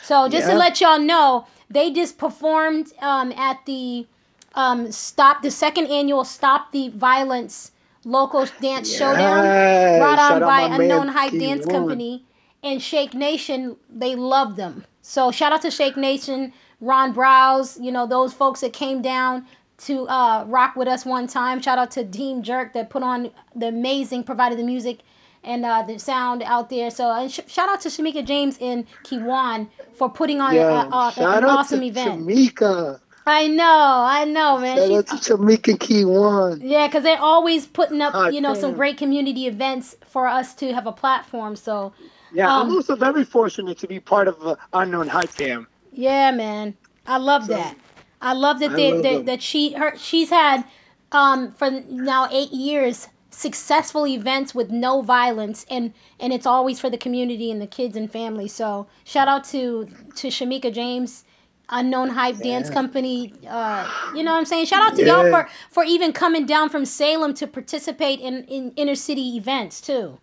So 0.00 0.28
just 0.28 0.46
to 0.46 0.54
let 0.54 0.80
y'all 0.80 0.98
know, 0.98 1.46
they 1.70 1.90
just 1.90 2.18
performed 2.18 2.92
um, 3.00 3.32
at 3.32 3.64
the 3.66 4.06
um, 4.54 4.90
stop 4.92 5.42
the 5.42 5.50
second 5.50 5.86
annual 5.88 6.24
Stop 6.24 6.72
the 6.72 6.88
Violence 6.90 7.72
local 8.04 8.46
dance 8.60 8.88
showdown 8.90 9.56
brought 9.96 10.18
on 10.18 10.44
by 10.44 10.62
Unknown 10.62 11.08
Hype 11.08 11.32
P1. 11.32 11.40
Dance 11.40 11.66
Company 11.66 12.24
and 12.62 12.80
Shake 12.80 13.14
Nation. 13.14 13.76
They 13.90 14.14
love 14.14 14.56
them. 14.56 14.84
So 15.02 15.30
shout 15.30 15.52
out 15.52 15.62
to 15.62 15.70
Shake 15.70 15.96
Nation, 15.96 16.52
Ron 16.80 17.12
Browse, 17.12 17.78
you 17.80 17.90
know 17.90 18.06
those 18.06 18.32
folks 18.32 18.60
that 18.60 18.72
came 18.72 19.02
down 19.02 19.46
to 19.78 20.06
uh, 20.08 20.44
rock 20.46 20.76
with 20.76 20.88
us 20.88 21.04
one 21.04 21.26
time. 21.26 21.60
Shout 21.60 21.78
out 21.78 21.90
to 21.92 22.04
Team 22.04 22.42
Jerk 22.42 22.72
that 22.74 22.90
put 22.90 23.02
on 23.02 23.30
the 23.54 23.68
amazing, 23.68 24.24
provided 24.24 24.58
the 24.58 24.64
music 24.64 25.00
and 25.44 25.64
uh, 25.64 25.82
the 25.82 25.98
sound 25.98 26.42
out 26.42 26.68
there. 26.70 26.90
So 26.90 27.10
and 27.12 27.30
sh- 27.30 27.40
shout 27.46 27.68
out 27.68 27.80
to 27.82 27.88
Shamika 27.88 28.24
James 28.24 28.58
in 28.58 28.86
Kiwan 29.04 29.68
for 29.94 30.10
putting 30.10 30.40
on 30.40 30.56
uh, 30.56 30.88
uh, 30.90 31.10
shout 31.10 31.38
an 31.38 31.44
awesome 31.44 31.82
event. 31.82 32.26
Tamika. 32.26 33.00
I 33.28 33.48
know, 33.48 34.04
I 34.06 34.24
know, 34.24 34.58
man. 34.58 34.76
Shout 34.76 34.86
She's 34.86 34.96
out 34.96 35.22
to 35.22 35.36
Tamika 35.36 35.68
and 35.68 35.80
Keywan. 35.80 36.60
yeah, 36.62 36.86
because 36.86 37.02
they're 37.02 37.20
always 37.20 37.66
putting 37.66 38.00
up, 38.00 38.12
Hot 38.12 38.32
you 38.32 38.40
know, 38.40 38.54
some 38.54 38.74
great 38.74 38.98
community 38.98 39.46
events 39.48 39.96
for 40.04 40.28
us 40.28 40.54
to 40.56 40.72
have 40.72 40.86
a 40.86 40.92
platform. 40.92 41.56
So, 41.56 41.92
Yeah, 42.32 42.52
Um, 42.54 42.68
I'm 42.68 42.74
also 42.74 42.94
very 42.94 43.24
fortunate 43.24 43.78
to 43.78 43.88
be 43.88 43.98
part 43.98 44.28
of 44.28 44.40
uh, 44.46 44.54
Unknown 44.72 45.08
Hype 45.08 45.30
Fam. 45.30 45.66
Yeah, 45.96 46.30
man, 46.30 46.76
I 47.06 47.18
love 47.18 47.46
that. 47.48 47.76
I 48.20 48.32
love 48.32 48.60
that 48.60 48.72
I 48.72 48.76
they, 48.76 48.92
love 48.92 49.02
they 49.02 49.22
that 49.22 49.42
she 49.42 49.72
her 49.72 49.96
she's 49.96 50.30
had 50.30 50.64
um 51.12 51.52
for 51.52 51.70
now 51.70 52.28
eight 52.30 52.52
years 52.52 53.08
successful 53.30 54.06
events 54.06 54.54
with 54.54 54.70
no 54.70 55.02
violence 55.02 55.66
and 55.70 55.92
and 56.18 56.32
it's 56.32 56.46
always 56.46 56.80
for 56.80 56.88
the 56.88 56.96
community 56.96 57.50
and 57.50 57.60
the 57.60 57.66
kids 57.66 57.96
and 57.96 58.10
family 58.10 58.48
So 58.48 58.86
shout 59.04 59.28
out 59.28 59.44
to 59.44 59.86
to 60.16 60.28
Shamika 60.28 60.72
James 60.72 61.24
unknown 61.68 62.10
hype 62.10 62.38
dance 62.38 62.70
company. 62.70 63.32
Uh, 63.48 63.88
you 64.14 64.22
know 64.22 64.32
what 64.32 64.38
I'm 64.38 64.44
saying? 64.44 64.66
Shout 64.66 64.82
out 64.82 64.96
to 64.96 65.04
y'all 65.04 65.30
for 65.30 65.48
for 65.70 65.84
even 65.84 66.12
coming 66.12 66.46
down 66.46 66.68
from 66.68 66.84
Salem 66.84 67.34
to 67.34 67.46
participate 67.46 68.20
in 68.20 68.44
in 68.44 68.72
inner 68.76 68.94
city 68.94 69.36
events 69.36 69.80
too. 69.80 70.18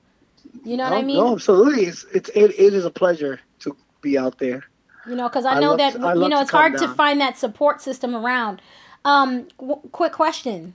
You 0.64 0.78
know 0.78 0.86
what 0.86 0.94
I 0.94 1.04
mean? 1.04 1.18
no, 1.18 1.34
absolutely. 1.34 1.86
It's, 1.86 2.06
it's 2.14 2.30
it, 2.30 2.52
it 2.60 2.74
is 2.74 2.86
a 2.86 2.92
pleasure 2.92 3.40
to 3.60 3.76
be 4.02 4.18
out 4.18 4.40
there. 4.40 4.64
You 5.06 5.16
know, 5.16 5.28
because 5.30 5.46
I 5.46 5.56
I 5.56 5.60
know 5.60 5.70
love 5.72 5.78
that 5.80 5.94
to- 5.94 6.06
I 6.08 6.14
you 6.14 6.30
know 6.30 6.42
it's 6.42 6.52
hard 6.52 6.74
to 6.78 6.88
find 6.96 7.22
that 7.22 7.38
support 7.38 7.82
system 7.82 8.16
around. 8.16 8.62
Um, 9.06 9.48
w- 9.60 9.82
quick 9.92 10.14
question: 10.14 10.74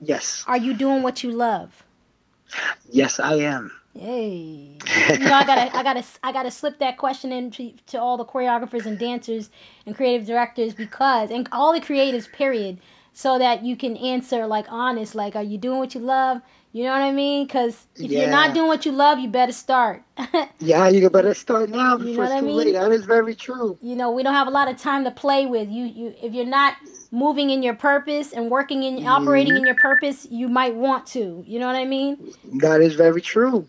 Yes, 0.00 0.44
Are 0.46 0.56
you 0.56 0.74
doing 0.74 1.02
what 1.02 1.22
you 1.22 1.30
love? 1.32 1.84
yes, 2.90 3.20
I 3.20 3.34
am. 3.36 3.70
Hey, 3.94 4.76
you 5.10 5.18
know 5.18 5.32
I 5.34 5.44
gotta, 5.46 5.74
I 5.76 5.82
gotta, 5.82 6.04
I 6.22 6.32
gotta 6.32 6.50
slip 6.50 6.78
that 6.80 6.98
question 6.98 7.32
in 7.32 7.50
to, 7.52 7.72
to 7.88 8.00
all 8.00 8.16
the 8.18 8.24
choreographers 8.26 8.84
and 8.86 8.98
dancers 8.98 9.50
and 9.86 9.96
creative 9.96 10.26
directors 10.26 10.74
because, 10.74 11.30
and 11.30 11.48
all 11.50 11.72
the 11.72 11.80
creatives, 11.80 12.30
period, 12.30 12.78
so 13.16 13.38
that 13.38 13.64
you 13.64 13.76
can 13.76 13.96
answer 13.96 14.46
like 14.46 14.66
honest, 14.70 15.14
like, 15.14 15.36
are 15.36 15.42
you 15.42 15.58
doing 15.58 15.78
what 15.78 15.94
you 15.94 16.00
love? 16.02 16.42
You 16.72 16.84
know 16.84 16.92
what 16.92 17.02
I 17.02 17.12
mean? 17.12 17.46
Because 17.46 17.86
if 18.02 18.12
you're 18.12 18.28
not 18.28 18.52
doing 18.54 18.68
what 18.68 18.84
you 18.84 18.92
love, 18.92 19.18
you 19.18 19.28
better 19.28 19.52
start. 19.52 20.04
Yeah, 20.58 20.88
you 20.88 21.08
better 21.10 21.34
start 21.34 21.70
now 21.70 21.96
You 21.98 22.12
know 22.14 22.18
before 22.18 22.24
what 22.24 22.32
it's 22.32 22.34
I 22.34 22.40
too 22.40 22.46
mean? 22.46 22.56
late. 22.56 22.72
That 22.72 22.92
is 22.92 23.04
very 23.04 23.34
true. 23.34 23.78
you 23.80 23.96
know, 23.96 24.10
we 24.10 24.22
don't 24.22 24.34
have 24.34 24.48
a 24.48 24.50
lot 24.50 24.68
of 24.68 24.76
time 24.76 25.04
to 25.04 25.10
play 25.10 25.46
with. 25.46 25.68
You, 25.68 25.84
you, 25.84 26.14
if 26.22 26.34
you're 26.34 26.44
not 26.46 26.76
moving 27.10 27.50
in 27.50 27.62
your 27.62 27.74
purpose 27.74 28.32
and 28.32 28.50
working 28.50 28.82
in, 28.82 29.06
operating 29.06 29.56
in 29.56 29.66
your 29.66 29.74
purpose, 29.76 30.26
you 30.30 30.48
might 30.48 30.74
want 30.74 31.06
to. 31.08 31.42
You 31.46 31.58
know 31.58 31.66
what 31.66 31.76
I 31.76 31.84
mean? 31.84 32.18
That 32.60 32.80
is 32.80 32.94
very 32.94 33.20
true. 33.22 33.66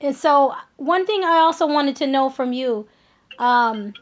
And 0.00 0.14
so, 0.14 0.54
one 0.76 1.06
thing 1.06 1.24
I 1.24 1.38
also 1.38 1.66
wanted 1.66 1.96
to 1.96 2.06
know 2.06 2.28
from 2.30 2.52
you, 2.52 2.86
um, 3.38 3.94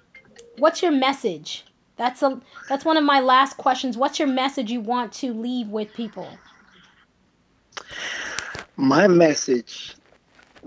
what's 0.57 0.83
your 0.83 0.93
message? 0.93 1.65
That's 2.03 2.21
a 2.21 2.41
that's 2.69 2.85
one 2.85 2.97
of 2.97 3.05
my 3.05 3.21
last 3.21 3.59
questions. 3.59 3.97
What's 3.97 4.19
your 4.19 4.27
message 4.27 4.73
you 4.73 4.81
want 4.81 5.13
to 5.23 5.33
leave 5.33 5.69
with 5.69 5.95
people? 5.95 6.29
My 8.75 9.07
message 9.07 9.95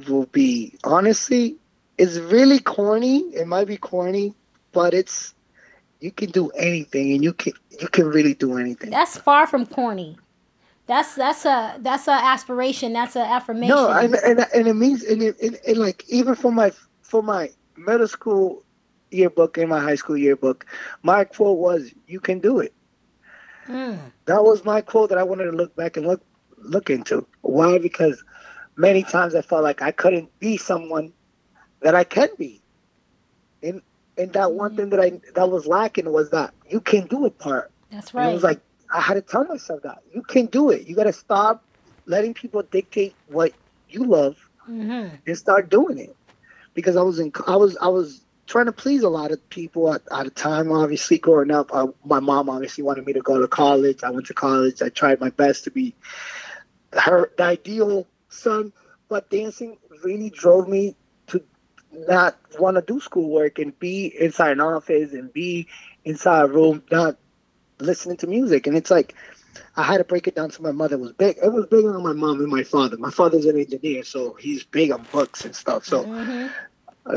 will 0.07 0.27
be 0.27 0.75
honestly, 0.85 1.57
it's 1.97 2.15
really 2.19 2.59
corny. 2.59 3.17
It 3.35 3.49
might 3.49 3.67
be 3.67 3.75
corny, 3.75 4.33
but 4.71 4.93
it's 4.93 5.33
you 5.99 6.11
can 6.11 6.29
do 6.29 6.51
anything 6.51 7.11
and 7.11 7.21
you 7.21 7.33
can 7.33 7.51
you 7.81 7.89
can 7.89 8.07
really 8.07 8.33
do 8.33 8.57
anything. 8.57 8.91
That's 8.91 9.17
far 9.17 9.45
from 9.45 9.65
corny. 9.65 10.17
That's 10.87 11.15
that's 11.15 11.43
a 11.43 11.75
that's 11.81 12.07
a 12.07 12.13
aspiration. 12.13 12.93
That's 12.93 13.17
an 13.17 13.23
affirmation. 13.23 13.75
No, 13.75 13.89
and, 13.89 14.15
and 14.15 14.47
and 14.55 14.67
it 14.69 14.73
means 14.73 15.03
and 15.03 15.21
it, 15.21 15.37
and, 15.41 15.59
and 15.67 15.77
like 15.79 16.05
even 16.07 16.35
for 16.35 16.53
my 16.53 16.71
for 17.01 17.21
my 17.21 17.49
middle 17.75 18.07
school 18.07 18.63
yearbook 19.15 19.57
in 19.57 19.69
my 19.69 19.79
high 19.79 19.95
school 19.95 20.17
yearbook, 20.17 20.65
my 21.03 21.25
quote 21.25 21.57
was 21.59 21.93
"You 22.07 22.19
can 22.19 22.39
do 22.39 22.59
it." 22.59 22.73
Mm. 23.67 24.11
That 24.27 24.43
was 24.43 24.63
my 24.65 24.81
quote 24.81 25.09
that 25.09 25.17
I 25.17 25.23
wanted 25.23 25.45
to 25.45 25.51
look 25.51 25.75
back 25.75 25.97
and 25.97 26.05
look 26.05 26.21
look 26.57 26.89
into. 26.89 27.27
Why? 27.41 27.77
Because 27.79 28.23
many 28.77 29.03
times 29.03 29.35
I 29.35 29.41
felt 29.41 29.63
like 29.63 29.81
I 29.81 29.91
couldn't 29.91 30.29
be 30.39 30.57
someone 30.57 31.13
that 31.81 31.95
I 31.95 32.03
can 32.03 32.29
be, 32.37 32.63
and 33.63 33.81
and 34.17 34.33
that 34.33 34.53
one 34.53 34.71
thing 34.71 34.89
that 34.89 34.99
I 34.99 35.19
that 35.35 35.49
was 35.49 35.67
lacking 35.67 36.11
was 36.11 36.31
that 36.31 36.53
you 36.69 36.81
can 36.81 37.07
do 37.07 37.25
it 37.25 37.39
part. 37.39 37.71
That's 37.91 38.13
And 38.15 38.25
it 38.25 38.29
was 38.29 38.43
like 38.43 38.61
I 38.93 39.01
had 39.01 39.15
to 39.15 39.21
tell 39.21 39.45
myself 39.45 39.81
that 39.83 39.99
you 40.13 40.23
can 40.23 40.47
do 40.47 40.69
it. 40.71 40.87
You 40.87 40.95
got 40.95 41.03
to 41.05 41.13
stop 41.13 41.63
letting 42.07 42.33
people 42.33 42.63
dictate 42.71 43.17
what 43.25 43.53
you 43.87 44.05
love 44.05 44.35
hmm 44.65 45.07
and 45.25 45.37
start 45.37 45.69
doing 45.69 45.97
it. 45.99 46.15
Because 46.75 46.95
I 46.97 47.03
was 47.03 47.19
in, 47.19 47.31
I 47.47 47.57
was, 47.57 47.77
I 47.77 47.87
was 47.89 48.24
trying 48.47 48.65
to 48.65 48.71
please 48.71 49.03
a 49.03 49.09
lot 49.09 49.31
of 49.31 49.49
people 49.49 49.93
at, 49.93 50.01
at 50.11 50.27
a 50.27 50.29
time. 50.29 50.71
Obviously, 50.71 51.17
growing 51.17 51.51
up, 51.51 51.71
I, 51.73 51.85
my 52.03 52.19
mom 52.19 52.49
obviously 52.49 52.83
wanted 52.83 53.05
me 53.05 53.13
to 53.13 53.21
go 53.21 53.39
to 53.39 53.47
college. 53.47 54.03
I 54.03 54.11
went 54.11 54.27
to 54.27 54.33
college. 54.33 54.81
I 54.81 54.89
tried 54.89 55.19
my 55.19 55.29
best 55.29 55.63
to 55.65 55.71
be 55.71 55.95
her 56.93 57.31
the 57.37 57.43
ideal 57.43 58.07
son, 58.29 58.73
but 59.09 59.29
dancing 59.29 59.77
really 60.03 60.29
drove 60.29 60.67
me 60.67 60.95
to 61.27 61.43
not 61.91 62.37
want 62.59 62.75
to 62.75 62.81
do 62.81 62.99
schoolwork 62.99 63.59
and 63.59 63.77
be 63.79 64.07
inside 64.19 64.51
an 64.51 64.61
office 64.61 65.13
and 65.13 65.31
be 65.33 65.67
inside 66.03 66.45
a 66.45 66.47
room, 66.47 66.83
not 66.91 67.17
listening 67.79 68.17
to 68.17 68.27
music. 68.27 68.67
And 68.67 68.77
it's 68.77 68.91
like 68.91 69.15
I 69.75 69.83
had 69.83 69.97
to 69.97 70.03
break 70.03 70.27
it 70.27 70.35
down 70.35 70.49
to 70.51 70.61
my 70.61 70.71
mother. 70.71 70.95
It 70.95 71.01
was 71.01 71.11
big. 71.13 71.37
It 71.41 71.51
was 71.51 71.65
bigger 71.67 71.95
on 71.95 72.03
my 72.03 72.13
mom 72.13 72.39
and 72.39 72.49
my 72.49 72.63
father. 72.63 72.97
My 72.97 73.11
father's 73.11 73.45
an 73.45 73.57
engineer, 73.59 74.03
so 74.03 74.33
he's 74.33 74.63
big 74.63 74.91
on 74.91 75.05
books 75.11 75.45
and 75.45 75.55
stuff. 75.55 75.85
So 75.85 76.03
hmm 76.03 76.47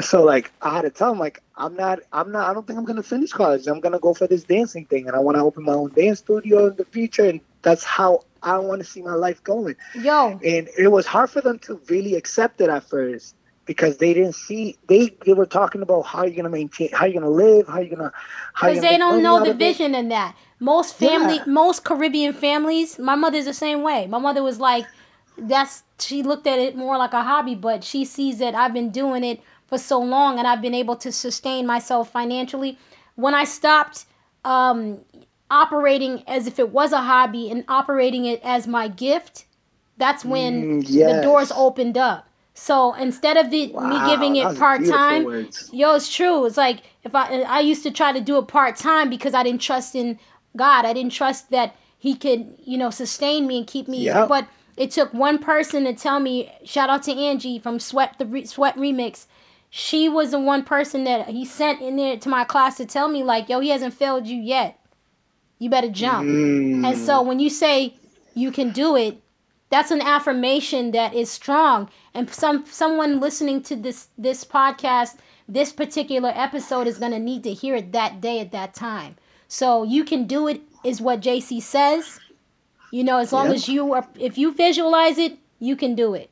so 0.00 0.22
like 0.22 0.52
I 0.62 0.70
had 0.74 0.82
to 0.82 0.90
tell 0.90 1.12
him 1.12 1.18
like 1.18 1.42
I'm 1.56 1.74
not 1.74 2.00
I'm 2.12 2.30
not 2.32 2.48
I 2.48 2.54
don't 2.54 2.66
think 2.66 2.78
I'm 2.78 2.84
gonna 2.84 3.02
finish 3.02 3.32
college. 3.32 3.66
I'm 3.66 3.80
gonna 3.80 3.98
go 3.98 4.14
for 4.14 4.26
this 4.26 4.44
dancing 4.44 4.84
thing 4.86 5.06
and 5.06 5.16
I 5.16 5.20
wanna 5.20 5.44
open 5.44 5.64
my 5.64 5.74
own 5.74 5.92
dance 5.94 6.18
studio 6.20 6.66
in 6.66 6.76
the 6.76 6.84
future 6.84 7.24
and 7.24 7.40
that's 7.62 7.84
how 7.84 8.20
I 8.42 8.58
wanna 8.58 8.84
see 8.84 9.02
my 9.02 9.14
life 9.14 9.42
going. 9.42 9.76
Yo, 9.94 10.40
And 10.44 10.68
it 10.78 10.88
was 10.88 11.06
hard 11.06 11.30
for 11.30 11.40
them 11.40 11.58
to 11.60 11.80
really 11.88 12.14
accept 12.14 12.60
it 12.60 12.68
at 12.68 12.84
first 12.88 13.34
because 13.66 13.98
they 13.98 14.12
didn't 14.14 14.34
see 14.34 14.76
they 14.88 15.16
they 15.24 15.32
were 15.34 15.46
talking 15.46 15.82
about 15.82 16.02
how 16.02 16.24
you're 16.24 16.36
gonna 16.36 16.48
maintain 16.50 16.90
how 16.92 17.06
you're 17.06 17.20
gonna 17.20 17.32
live, 17.32 17.66
how 17.68 17.80
you're 17.80 17.96
gonna 17.96 18.12
how 18.52 18.68
because 18.68 18.82
they 18.82 18.98
don't 18.98 19.22
know 19.22 19.42
the 19.42 19.54
vision 19.54 19.94
in 19.94 20.08
that. 20.08 20.36
Most 20.60 20.94
family, 20.94 21.36
Yeah. 21.36 21.44
most 21.46 21.84
Caribbean 21.84 22.32
families, 22.34 22.98
my 22.98 23.14
mother's 23.14 23.44
the 23.46 23.54
same 23.54 23.82
way. 23.82 24.06
My 24.06 24.18
mother 24.18 24.42
was 24.42 24.60
like, 24.60 24.86
that's 25.36 25.82
she 25.98 26.22
looked 26.22 26.46
at 26.46 26.58
it 26.58 26.76
more 26.76 26.96
like 26.98 27.12
a 27.12 27.22
hobby, 27.22 27.54
but 27.54 27.84
she 27.84 28.04
sees 28.04 28.38
that 28.38 28.54
I've 28.54 28.72
been 28.74 28.90
doing 28.90 29.24
it 29.24 29.40
for 29.68 29.78
so 29.78 30.00
long 30.00 30.38
and 30.38 30.48
I've 30.48 30.62
been 30.62 30.74
able 30.74 30.96
to 30.96 31.12
sustain 31.12 31.66
myself 31.66 32.10
financially. 32.10 32.78
When 33.16 33.34
I 33.34 33.44
stopped 33.44 34.06
um, 34.44 35.00
operating 35.50 36.24
as 36.26 36.46
if 36.46 36.58
it 36.58 36.70
was 36.70 36.92
a 36.92 37.02
hobby 37.02 37.50
and 37.50 37.64
operating 37.68 38.26
it 38.26 38.40
as 38.44 38.66
my 38.66 38.88
gift, 38.88 39.46
that's 39.98 40.24
when 40.24 40.68
Mm, 40.68 41.06
the 41.06 41.14
doors 41.14 41.52
opened 41.52 41.98
up. 41.98 42.28
So 42.54 42.94
instead 42.94 43.36
of 43.36 43.50
the, 43.50 43.72
me 43.78 44.00
giving 44.00 44.36
it 44.36 44.54
part 44.54 44.84
time. 44.84 45.26
Yo, 45.70 45.94
it's 45.96 46.12
true. 46.14 46.46
It's 46.46 46.56
like 46.56 46.82
if 47.04 47.14
I 47.14 47.42
I 47.42 47.60
used 47.60 47.82
to 47.84 47.90
try 47.90 48.12
to 48.12 48.20
do 48.20 48.38
it 48.38 48.48
part 48.48 48.76
time 48.76 49.10
because 49.10 49.34
I 49.34 49.42
didn't 49.42 49.60
trust 49.62 49.94
in 49.94 50.18
God. 50.56 50.84
I 50.84 50.92
didn't 50.92 51.12
trust 51.12 51.50
that 51.50 51.76
He 51.98 52.14
could, 52.14 52.54
you 52.64 52.78
know, 52.78 52.90
sustain 52.90 53.46
me 53.46 53.58
and 53.58 53.66
keep 53.66 53.88
me. 53.88 54.04
Yep. 54.04 54.28
But 54.28 54.48
it 54.76 54.90
took 54.92 55.12
one 55.14 55.38
person 55.38 55.84
to 55.84 55.92
tell 55.94 56.20
me. 56.20 56.50
Shout 56.64 56.90
out 56.90 57.02
to 57.04 57.12
Angie 57.12 57.58
from 57.58 57.78
Sweat 57.80 58.16
the 58.18 58.26
Re- 58.26 58.46
Sweat 58.46 58.76
Remix. 58.76 59.26
She 59.70 60.08
was 60.08 60.30
the 60.30 60.38
one 60.38 60.64
person 60.64 61.04
that 61.04 61.28
he 61.28 61.44
sent 61.44 61.80
in 61.82 61.96
there 61.96 62.16
to 62.16 62.28
my 62.28 62.44
class 62.44 62.76
to 62.78 62.86
tell 62.86 63.08
me 63.08 63.22
like, 63.22 63.48
yo, 63.48 63.60
he 63.60 63.68
hasn't 63.68 63.94
failed 63.94 64.26
you 64.26 64.40
yet. 64.40 64.78
You 65.58 65.68
better 65.68 65.90
jump. 65.90 66.28
Mm. 66.28 66.86
And 66.86 66.96
so 66.96 67.22
when 67.22 67.40
you 67.40 67.50
say 67.50 67.94
you 68.34 68.50
can 68.50 68.70
do 68.70 68.96
it, 68.96 69.20
that's 69.70 69.90
an 69.90 70.00
affirmation 70.00 70.92
that 70.92 71.12
is 71.14 71.30
strong. 71.30 71.90
And 72.14 72.30
some 72.30 72.64
someone 72.66 73.20
listening 73.20 73.62
to 73.64 73.76
this 73.76 74.08
this 74.16 74.44
podcast, 74.44 75.16
this 75.48 75.72
particular 75.72 76.32
episode 76.34 76.86
is 76.86 76.98
going 76.98 77.12
to 77.12 77.18
need 77.18 77.42
to 77.44 77.52
hear 77.52 77.74
it 77.76 77.92
that 77.92 78.20
day 78.20 78.40
at 78.40 78.52
that 78.52 78.72
time. 78.72 79.16
So 79.48 79.82
you 79.82 80.04
can 80.04 80.26
do 80.26 80.48
it 80.48 80.62
is 80.84 81.00
what 81.00 81.20
JC 81.20 81.60
says. 81.60 82.20
You 82.90 83.04
know, 83.04 83.18
as 83.18 83.32
long 83.32 83.48
Yeah. 83.48 83.54
as 83.54 83.68
you 83.68 83.92
are 83.92 84.06
if 84.18 84.38
you 84.38 84.52
visualize 84.52 85.18
it, 85.18 85.36
you 85.58 85.76
can 85.76 85.94
do 85.94 86.14
it. 86.14 86.30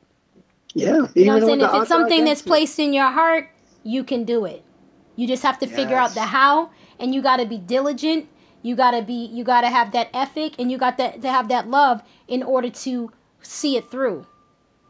Yeah. 0.73 1.07
You 1.15 1.25
know 1.25 1.33
what 1.33 1.43
I'm 1.43 1.47
saying? 1.49 1.61
If 1.61 1.73
it's 1.73 1.87
something 1.87 2.25
that's 2.25 2.41
placed 2.41 2.79
in 2.79 2.93
your 2.93 3.09
heart, 3.09 3.49
you 3.83 4.03
can 4.03 4.23
do 4.25 4.45
it. 4.45 4.63
You 5.15 5.27
just 5.27 5.43
have 5.43 5.59
to 5.59 5.67
figure 5.67 5.95
out 5.95 6.13
the 6.13 6.21
how 6.21 6.69
and 6.99 7.13
you 7.13 7.21
got 7.21 7.37
to 7.37 7.45
be 7.45 7.57
diligent. 7.57 8.27
You 8.61 8.75
got 8.75 8.91
to 8.91 9.01
be 9.01 9.25
you 9.27 9.43
got 9.43 9.61
to 9.61 9.69
have 9.69 9.91
that 9.93 10.09
ethic 10.13 10.55
and 10.59 10.71
you 10.71 10.77
got 10.77 10.97
that 10.97 11.21
to 11.21 11.31
have 11.31 11.47
that 11.49 11.69
love 11.69 12.01
in 12.27 12.43
order 12.43 12.69
to 12.69 13.11
see 13.41 13.77
it 13.77 13.89
through. 13.89 14.25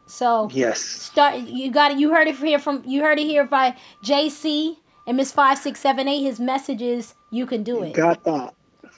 So. 0.06 0.50
Yes. 0.52 0.80
start 0.80 1.36
you 1.40 1.70
got 1.70 1.92
it 1.92 1.98
you 1.98 2.10
heard 2.10 2.28
it 2.28 2.36
here 2.36 2.58
from 2.58 2.82
you 2.86 3.02
heard 3.02 3.18
it 3.18 3.26
here 3.26 3.44
by 3.44 3.76
JC 4.04 4.76
and 5.06 5.16
Miss 5.16 5.32
5678 5.32 6.22
his 6.22 6.40
message 6.40 6.82
is 6.82 7.14
you 7.30 7.46
can 7.46 7.62
do 7.62 7.76
You 7.76 7.82
it. 7.84 7.94
got 7.94 8.24
that. 8.24 8.54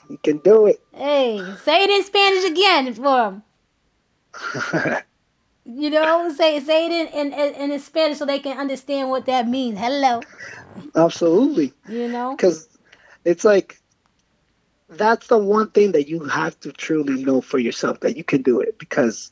You 0.09 0.17
can 0.17 0.37
do 0.39 0.65
it. 0.67 0.81
Hey, 0.93 1.41
say 1.63 1.83
it 1.83 1.89
in 1.89 2.03
Spanish 2.03 2.45
again 2.45 2.93
for 2.93 3.25
him. 3.25 3.43
You 5.65 5.89
know, 5.89 6.29
say 6.31 6.59
say 6.59 6.87
it 6.87 7.13
in, 7.13 7.33
in 7.33 7.71
in 7.71 7.79
Spanish 7.79 8.17
so 8.17 8.25
they 8.25 8.39
can 8.39 8.57
understand 8.57 9.09
what 9.09 9.25
that 9.25 9.47
means. 9.47 9.77
Hello. 9.79 10.21
Absolutely. 10.95 11.73
You 11.87 12.07
know? 12.07 12.35
because 12.37 12.67
it's 13.25 13.43
like 13.45 13.77
that's 14.89 15.27
the 15.27 15.37
one 15.37 15.71
thing 15.71 15.93
that 15.93 16.07
you 16.07 16.23
have 16.25 16.59
to 16.59 16.71
truly 16.71 17.23
know 17.23 17.41
for 17.41 17.57
yourself 17.57 17.99
that 18.01 18.17
you 18.17 18.23
can 18.23 18.41
do 18.41 18.59
it 18.61 18.77
because 18.77 19.31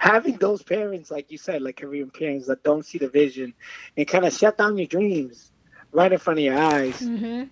having 0.00 0.36
those 0.38 0.62
parents 0.62 1.10
like 1.10 1.30
you 1.30 1.38
said 1.38 1.62
like 1.62 1.76
korean 1.76 2.10
parents 2.10 2.46
that 2.46 2.62
don't 2.62 2.86
see 2.86 2.98
the 2.98 3.08
vision 3.08 3.54
and 3.96 4.06
kind 4.06 4.24
of 4.24 4.32
shut 4.32 4.56
down 4.56 4.78
your 4.78 4.86
dreams 4.86 5.50
right 5.92 6.12
in 6.12 6.18
front 6.18 6.38
of 6.38 6.44
your 6.44 6.58
eyes 6.58 7.10
hmm 7.10 7.42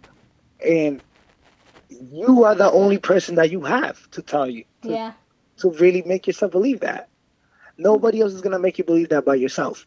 and 0.64 1.02
you 1.88 2.44
are 2.44 2.54
the 2.54 2.70
only 2.70 2.98
person 2.98 3.36
that 3.36 3.50
you 3.50 3.62
have 3.62 3.98
to 4.10 4.22
tell 4.22 4.48
you 4.48 4.64
to, 4.82 4.92
Yeah. 4.92 5.12
to 5.58 5.70
really 5.72 6.02
make 6.02 6.26
yourself 6.26 6.52
believe 6.52 6.80
that 6.80 7.08
nobody 7.78 8.20
else 8.20 8.32
is 8.34 8.42
going 8.42 8.52
to 8.52 8.58
make 8.58 8.78
you 8.78 8.84
believe 8.84 9.08
that 9.10 9.24
by 9.24 9.34
yourself 9.34 9.86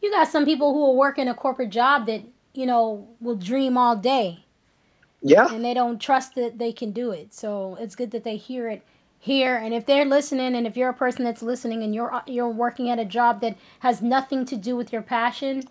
You 0.00 0.10
got 0.10 0.28
some 0.28 0.44
people 0.44 0.72
who 0.72 0.80
will 0.80 0.96
work 0.96 1.18
in 1.18 1.28
a 1.28 1.34
corporate 1.34 1.70
job 1.70 2.06
that, 2.06 2.22
you 2.54 2.66
know, 2.66 3.08
will 3.20 3.36
dream 3.36 3.76
all 3.78 3.96
day. 3.96 4.44
Yeah. 5.22 5.48
and 5.50 5.64
they 5.64 5.74
don't 5.74 6.00
trust 6.00 6.34
that 6.34 6.58
they 6.58 6.72
can 6.72 6.92
do 6.92 7.10
it. 7.10 7.32
So 7.34 7.76
it's 7.80 7.94
good 7.96 8.10
that 8.12 8.24
they 8.24 8.36
hear 8.36 8.68
it 8.68 8.82
here. 9.18 9.56
And 9.56 9.74
if 9.74 9.86
they're 9.86 10.04
listening, 10.04 10.54
and 10.54 10.66
if 10.66 10.76
you're 10.76 10.90
a 10.90 10.94
person 10.94 11.24
that's 11.24 11.42
listening, 11.42 11.82
and 11.82 11.94
you're 11.94 12.22
you're 12.26 12.48
working 12.48 12.90
at 12.90 12.98
a 12.98 13.04
job 13.04 13.40
that 13.42 13.56
has 13.80 14.02
nothing 14.02 14.44
to 14.46 14.56
do 14.56 14.76
with 14.76 14.92
your 14.92 15.02
passion, 15.02 15.62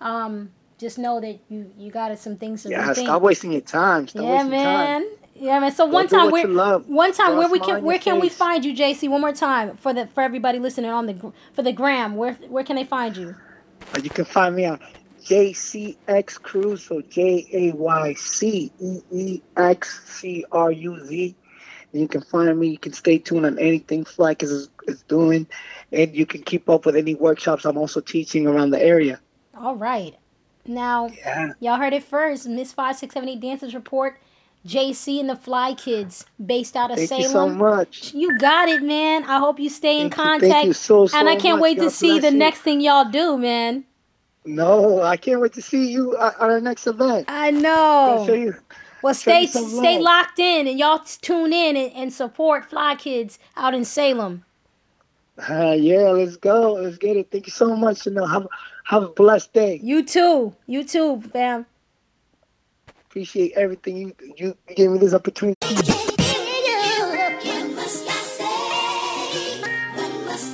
um, 0.00 0.50
just 0.78 0.98
know 0.98 1.20
that 1.20 1.38
you 1.48 1.72
you 1.78 1.90
got 1.90 2.16
some 2.18 2.36
things 2.36 2.62
to 2.64 2.70
Yeah. 2.70 2.76
rethink. 2.84 2.94
Stop 2.94 3.22
wasting 3.22 3.52
your 3.52 3.60
time. 3.62 4.08
Stop 4.08 4.24
yeah, 4.24 4.32
wasting 4.32 4.50
man. 4.52 5.02
time. 5.02 5.23
Yeah, 5.44 5.58
man. 5.58 5.72
So 5.72 5.84
one 5.84 6.08
time, 6.08 6.30
where 6.30 6.46
one 6.48 7.12
time 7.12 7.36
where 7.36 7.50
we 7.50 7.58
can 7.58 7.84
where 7.84 7.98
can 7.98 8.18
we 8.18 8.30
find 8.30 8.64
you, 8.64 8.74
Jaycee? 8.74 9.10
One 9.10 9.20
more 9.20 9.34
time 9.34 9.76
for 9.76 9.92
the 9.92 10.06
for 10.06 10.22
everybody 10.22 10.58
listening 10.58 10.90
on 10.90 11.04
the 11.04 11.32
for 11.52 11.62
the 11.62 11.70
gram. 11.70 12.16
Where 12.16 12.32
where 12.48 12.64
can 12.64 12.76
they 12.76 12.84
find 12.84 13.14
you? 13.14 13.34
You 14.02 14.08
can 14.08 14.24
find 14.24 14.56
me 14.56 14.64
on 14.64 14.80
JCX 15.22 16.40
Cruz, 16.40 16.86
so 16.86 17.02
J 17.02 17.46
A 17.52 17.72
Y 17.72 18.14
C 18.14 18.72
E 18.80 19.00
E 19.10 19.42
X 19.54 20.00
C 20.06 20.46
R 20.50 20.72
U 20.72 21.04
Z. 21.04 21.36
You 21.92 22.08
can 22.08 22.22
find 22.22 22.58
me. 22.58 22.68
You 22.68 22.78
can 22.78 22.94
stay 22.94 23.18
tuned 23.18 23.44
on 23.44 23.58
anything 23.58 24.06
Fly 24.06 24.34
Kids, 24.34 24.70
is 24.86 25.02
doing, 25.08 25.46
and 25.92 26.16
you 26.16 26.24
can 26.24 26.42
keep 26.42 26.70
up 26.70 26.86
with 26.86 26.96
any 26.96 27.14
workshops 27.16 27.66
I'm 27.66 27.76
also 27.76 28.00
teaching 28.00 28.46
around 28.46 28.70
the 28.70 28.82
area. 28.82 29.20
All 29.54 29.76
right. 29.76 30.14
Now, 30.66 31.08
Yeah. 31.08 31.52
y'all 31.60 31.76
heard 31.76 31.92
it 31.92 32.02
first. 32.02 32.48
Miss 32.48 32.72
Five 32.72 32.96
Six 32.96 33.12
Seven 33.12 33.28
Eight 33.28 33.40
Dancers 33.40 33.74
Report. 33.74 34.18
Jaycee 34.66 35.20
and 35.20 35.28
the 35.28 35.36
Fly 35.36 35.74
Kids, 35.74 36.24
based 36.44 36.74
out 36.76 36.90
of 36.90 36.96
Thank 36.96 37.08
Salem. 37.08 37.22
you 37.22 37.28
so 37.28 37.48
much. 37.48 38.14
You 38.14 38.38
got 38.38 38.68
it, 38.68 38.82
man. 38.82 39.24
I 39.24 39.38
hope 39.38 39.60
you 39.60 39.68
stay 39.68 40.00
in 40.00 40.10
Thank 40.10 40.16
you- 40.16 40.22
contact. 40.22 40.52
thank 40.52 40.66
you 40.68 40.72
so, 40.72 41.06
so 41.06 41.18
and 41.18 41.28
I 41.28 41.36
can't 41.36 41.56
much. 41.58 41.62
wait 41.62 41.78
to 41.80 41.90
see 41.90 42.18
the 42.18 42.30
you. 42.30 42.38
next 42.38 42.60
thing 42.60 42.80
y'all 42.80 43.04
do, 43.10 43.36
man. 43.36 43.84
No, 44.46 45.02
I 45.02 45.16
can't 45.16 45.40
wait 45.40 45.52
to 45.54 45.62
see 45.62 45.86
you 45.90 46.16
at, 46.18 46.34
our 46.40 46.60
next 46.60 46.86
event. 46.86 47.26
I 47.28 47.50
know. 47.50 48.24
show 48.26 48.34
you. 48.34 48.54
Well, 49.02 49.12
show 49.14 49.30
stay 49.30 49.42
you 49.42 49.46
stay 49.48 49.98
locked 49.98 50.38
in, 50.38 50.66
and 50.66 50.78
y'all 50.78 50.98
tune 50.98 51.52
in 51.52 51.76
and, 51.76 51.92
and 51.92 52.12
support 52.12 52.64
Fly 52.64 52.94
Kids 52.96 53.38
out 53.56 53.74
in 53.74 53.84
Salem. 53.84 54.44
Uh, 55.48 55.74
yeah, 55.78 56.10
let's 56.10 56.36
go. 56.36 56.74
Let's 56.74 56.96
get 56.96 57.16
it. 57.16 57.30
Thank 57.30 57.46
you 57.46 57.52
so 57.52 57.74
much. 57.76 58.06
You 58.06 58.12
know, 58.12 58.24
have 58.24 58.46
have 58.84 59.02
a 59.02 59.08
blessed 59.08 59.52
day. 59.52 59.80
You 59.82 60.02
too. 60.04 60.54
You 60.66 60.84
too, 60.84 61.20
fam. 61.32 61.66
Appreciate 63.14 63.52
everything 63.52 63.96
you 63.96 64.12
you 64.36 64.56
gave 64.74 64.90
me 64.90 64.98
this 64.98 65.14
opportunity. 65.14 65.56
What 65.62 65.78
must 70.26 70.44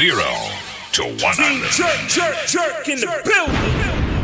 Zero 0.00 0.32
to 0.92 1.02
100. 1.02 1.70
Jerk, 1.72 2.08
jerk, 2.08 2.46
jerk 2.46 2.88
in 2.88 3.00
the 3.00 3.20
building. 3.22 3.69